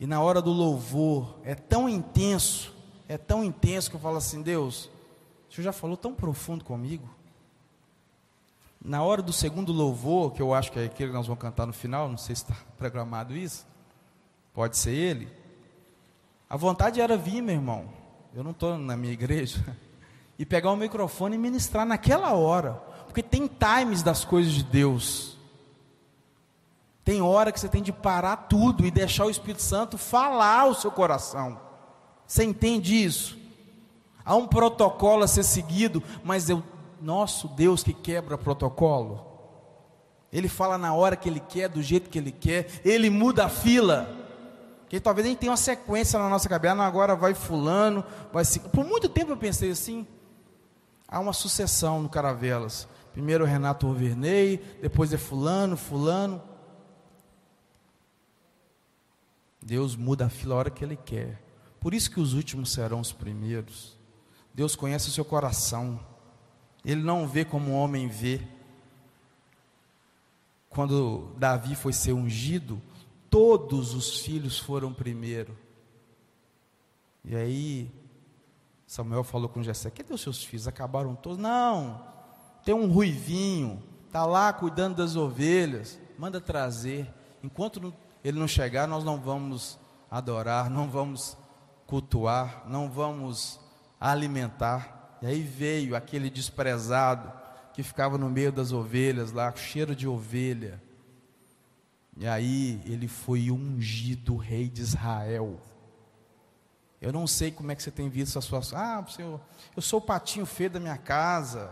e 0.00 0.06
na 0.06 0.22
hora 0.22 0.40
do 0.40 0.50
louvor 0.50 1.36
é 1.44 1.54
tão 1.54 1.90
intenso, 1.90 2.74
é 3.06 3.18
tão 3.18 3.44
intenso 3.44 3.90
que 3.90 3.96
eu 3.96 4.00
falo 4.00 4.16
assim: 4.16 4.40
Deus, 4.40 4.88
o 5.46 5.52
Senhor 5.52 5.64
já 5.64 5.72
falou 5.72 5.94
tão 5.94 6.14
profundo 6.14 6.64
comigo. 6.64 7.06
Na 8.82 9.02
hora 9.02 9.20
do 9.20 9.30
segundo 9.30 9.74
louvor, 9.74 10.32
que 10.32 10.40
eu 10.40 10.54
acho 10.54 10.72
que 10.72 10.78
é 10.78 10.86
aquele 10.86 11.10
que 11.10 11.14
nós 11.14 11.26
vamos 11.26 11.42
cantar 11.42 11.66
no 11.66 11.74
final, 11.74 12.08
não 12.08 12.16
sei 12.16 12.34
se 12.34 12.44
está 12.44 12.56
programado 12.78 13.36
isso, 13.36 13.66
pode 14.54 14.78
ser 14.78 14.94
ele. 14.94 15.28
A 16.48 16.56
vontade 16.56 16.98
era 16.98 17.14
vir, 17.14 17.42
meu 17.42 17.56
irmão, 17.56 17.90
eu 18.34 18.42
não 18.42 18.52
estou 18.52 18.78
na 18.78 18.96
minha 18.96 19.12
igreja, 19.12 19.76
e 20.38 20.46
pegar 20.46 20.70
o 20.70 20.76
microfone 20.76 21.36
e 21.36 21.38
ministrar 21.38 21.84
naquela 21.84 22.32
hora, 22.32 22.72
porque 23.04 23.22
tem 23.22 23.46
times 23.46 24.02
das 24.02 24.24
coisas 24.24 24.50
de 24.50 24.64
Deus. 24.64 25.38
Tem 27.10 27.20
hora 27.20 27.50
que 27.50 27.58
você 27.58 27.68
tem 27.68 27.82
de 27.82 27.92
parar 27.92 28.36
tudo 28.36 28.86
e 28.86 28.90
deixar 28.92 29.24
o 29.24 29.30
Espírito 29.30 29.62
Santo 29.62 29.98
falar 29.98 30.66
o 30.66 30.76
seu 30.76 30.92
coração. 30.92 31.58
Você 32.24 32.44
entende 32.44 33.02
isso? 33.02 33.36
Há 34.24 34.36
um 34.36 34.46
protocolo 34.46 35.24
a 35.24 35.26
ser 35.26 35.42
seguido, 35.42 36.00
mas 36.22 36.48
é 36.48 36.54
o 36.54 36.62
nosso 37.02 37.48
Deus 37.48 37.82
que 37.82 37.92
quebra 37.92 38.38
protocolo. 38.38 39.26
Ele 40.32 40.48
fala 40.48 40.78
na 40.78 40.94
hora 40.94 41.16
que 41.16 41.28
ele 41.28 41.40
quer, 41.40 41.68
do 41.68 41.82
jeito 41.82 42.08
que 42.08 42.16
ele 42.16 42.30
quer, 42.30 42.80
ele 42.84 43.10
muda 43.10 43.46
a 43.46 43.48
fila. 43.48 44.16
Que 44.88 45.00
talvez 45.00 45.26
gente 45.26 45.38
tenha 45.38 45.50
uma 45.50 45.56
sequência 45.56 46.16
na 46.16 46.28
nossa 46.28 46.48
cabeça, 46.48 46.76
não, 46.76 46.84
agora 46.84 47.16
vai 47.16 47.34
fulano, 47.34 48.04
vai 48.32 48.44
se... 48.44 48.60
Por 48.60 48.84
muito 48.86 49.08
tempo 49.08 49.32
eu 49.32 49.36
pensei 49.36 49.72
assim. 49.72 50.06
Há 51.08 51.18
uma 51.18 51.32
sucessão 51.32 52.00
no 52.00 52.08
Caravelas. 52.08 52.86
Primeiro 53.12 53.42
o 53.42 53.48
Renato 53.48 53.88
Overney, 53.88 54.58
depois 54.80 55.12
é 55.12 55.18
fulano, 55.18 55.76
fulano. 55.76 56.49
Deus 59.62 59.94
muda 59.96 60.26
a 60.26 60.30
fila 60.30 60.54
a 60.54 60.58
hora 60.58 60.70
que 60.70 60.84
Ele 60.84 60.96
quer. 60.96 61.42
Por 61.80 61.94
isso 61.94 62.10
que 62.10 62.20
os 62.20 62.34
últimos 62.34 62.72
serão 62.72 63.00
os 63.00 63.12
primeiros. 63.12 63.96
Deus 64.54 64.74
conhece 64.74 65.08
o 65.08 65.12
seu 65.12 65.24
coração. 65.24 66.00
Ele 66.84 67.02
não 67.02 67.26
vê 67.26 67.44
como 67.44 67.70
o 67.70 67.74
homem 67.74 68.08
vê. 68.08 68.40
Quando 70.68 71.34
Davi 71.36 71.74
foi 71.74 71.92
ser 71.92 72.12
ungido, 72.12 72.80
todos 73.28 73.94
os 73.94 74.20
filhos 74.20 74.58
foram 74.58 74.92
primeiro. 74.92 75.56
E 77.24 77.36
aí, 77.36 77.90
Samuel 78.86 79.24
falou 79.24 79.48
com 79.48 79.62
Jessé: 79.62 79.90
Cadê 79.90 80.12
os 80.12 80.20
seus 80.20 80.42
filhos? 80.42 80.68
Acabaram 80.68 81.14
todos? 81.14 81.38
Não, 81.38 82.02
tem 82.64 82.74
um 82.74 82.90
ruivinho, 82.90 83.82
está 84.06 84.24
lá 84.24 84.52
cuidando 84.52 84.96
das 84.96 85.16
ovelhas, 85.16 85.98
manda 86.18 86.40
trazer. 86.40 87.12
Enquanto 87.42 87.80
não 87.80 87.92
ele 88.24 88.38
não 88.38 88.48
chegar, 88.48 88.86
nós 88.86 89.04
não 89.04 89.18
vamos 89.20 89.78
adorar, 90.10 90.68
não 90.68 90.88
vamos 90.88 91.36
cultuar, 91.86 92.64
não 92.66 92.90
vamos 92.90 93.60
alimentar. 93.98 95.18
E 95.22 95.26
aí 95.26 95.42
veio 95.42 95.96
aquele 95.96 96.30
desprezado 96.30 97.32
que 97.72 97.82
ficava 97.82 98.18
no 98.18 98.28
meio 98.28 98.52
das 98.52 98.72
ovelhas 98.72 99.32
lá, 99.32 99.54
cheiro 99.54 99.94
de 99.94 100.06
ovelha. 100.06 100.82
E 102.16 102.26
aí 102.26 102.82
ele 102.84 103.08
foi 103.08 103.50
ungido 103.50 104.36
rei 104.36 104.68
de 104.68 104.82
Israel. 104.82 105.60
Eu 107.00 107.12
não 107.12 107.26
sei 107.26 107.50
como 107.50 107.72
é 107.72 107.74
que 107.74 107.82
você 107.82 107.90
tem 107.90 108.10
visto 108.10 108.38
a 108.38 108.42
sua. 108.42 108.60
Ah, 108.74 109.04
senhor, 109.08 109.40
eu 109.74 109.80
sou 109.80 110.00
o 110.00 110.02
patinho 110.02 110.44
feio 110.44 110.70
da 110.70 110.80
minha 110.80 110.98
casa. 110.98 111.70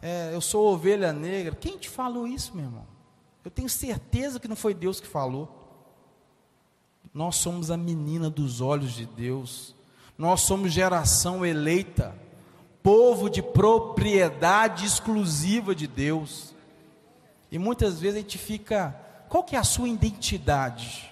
É, 0.00 0.30
eu 0.32 0.40
sou 0.40 0.72
ovelha 0.72 1.12
negra. 1.12 1.54
Quem 1.54 1.76
te 1.76 1.90
falou 1.90 2.26
isso, 2.26 2.56
meu 2.56 2.64
irmão? 2.64 2.86
Eu 3.44 3.50
tenho 3.50 3.68
certeza 3.68 4.40
que 4.40 4.48
não 4.48 4.56
foi 4.56 4.72
Deus 4.72 4.98
que 4.98 5.06
falou. 5.06 5.61
Nós 7.12 7.36
somos 7.36 7.70
a 7.70 7.76
menina 7.76 8.30
dos 8.30 8.60
olhos 8.60 8.92
de 8.92 9.04
Deus. 9.04 9.74
Nós 10.16 10.40
somos 10.42 10.72
geração 10.72 11.44
eleita, 11.44 12.14
povo 12.82 13.28
de 13.28 13.42
propriedade 13.42 14.86
exclusiva 14.86 15.74
de 15.74 15.86
Deus. 15.86 16.54
E 17.50 17.58
muitas 17.58 18.00
vezes 18.00 18.16
a 18.16 18.20
gente 18.20 18.38
fica, 18.38 18.96
qual 19.28 19.44
que 19.44 19.54
é 19.54 19.58
a 19.58 19.64
sua 19.64 19.88
identidade? 19.88 21.10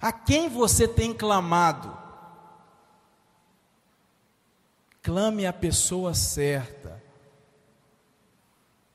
A 0.00 0.12
quem 0.12 0.48
você 0.48 0.86
tem 0.86 1.12
clamado? 1.12 1.96
Clame 5.02 5.46
a 5.46 5.52
pessoa 5.52 6.14
certa. 6.14 7.02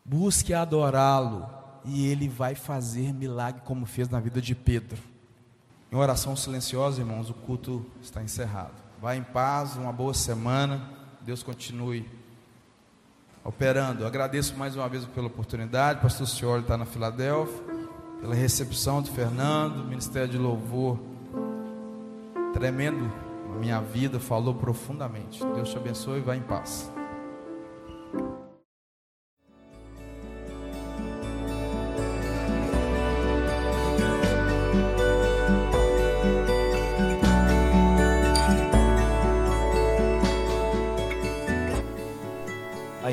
Busque 0.06 0.54
adorá-lo 0.54 1.50
e 1.84 2.08
ele 2.08 2.30
vai 2.30 2.56
fazer 2.56 3.14
milagre 3.14 3.62
como 3.66 3.86
fez 3.86 4.08
na 4.08 4.20
vida 4.20 4.42
de 4.42 4.56
Pedro. 4.56 5.13
Em 5.94 5.96
oração 5.96 6.36
silenciosa, 6.36 7.02
irmãos, 7.02 7.30
o 7.30 7.36
culto 7.36 7.86
está 8.02 8.24
encerrado. 8.24 8.74
Vá 9.00 9.16
em 9.16 9.22
paz, 9.22 9.76
uma 9.76 9.94
boa 9.94 10.12
semana. 10.12 10.82
Deus 11.22 11.44
continue 11.44 12.10
operando. 13.44 14.04
Agradeço 14.04 14.58
mais 14.58 14.76
uma 14.76 14.90
vez 14.90 15.06
pela 15.06 15.28
oportunidade. 15.28 16.02
Pastor 16.02 16.28
Senhor 16.28 16.62
está 16.62 16.76
na 16.80 16.86
Filadélfia, 16.88 17.64
pela 18.20 18.34
recepção 18.34 19.04
do 19.04 19.12
Fernando, 19.12 19.84
Ministério 19.88 20.30
de 20.30 20.38
Louvor. 20.40 20.98
Tremendo 22.54 23.14
na 23.52 23.60
minha 23.60 23.80
vida, 23.80 24.20
falou 24.20 24.56
profundamente. 24.56 25.46
Deus 25.54 25.70
te 25.70 25.78
abençoe 25.78 26.18
e 26.18 26.24
vá 26.24 26.36
em 26.36 26.42
paz. 26.42 26.92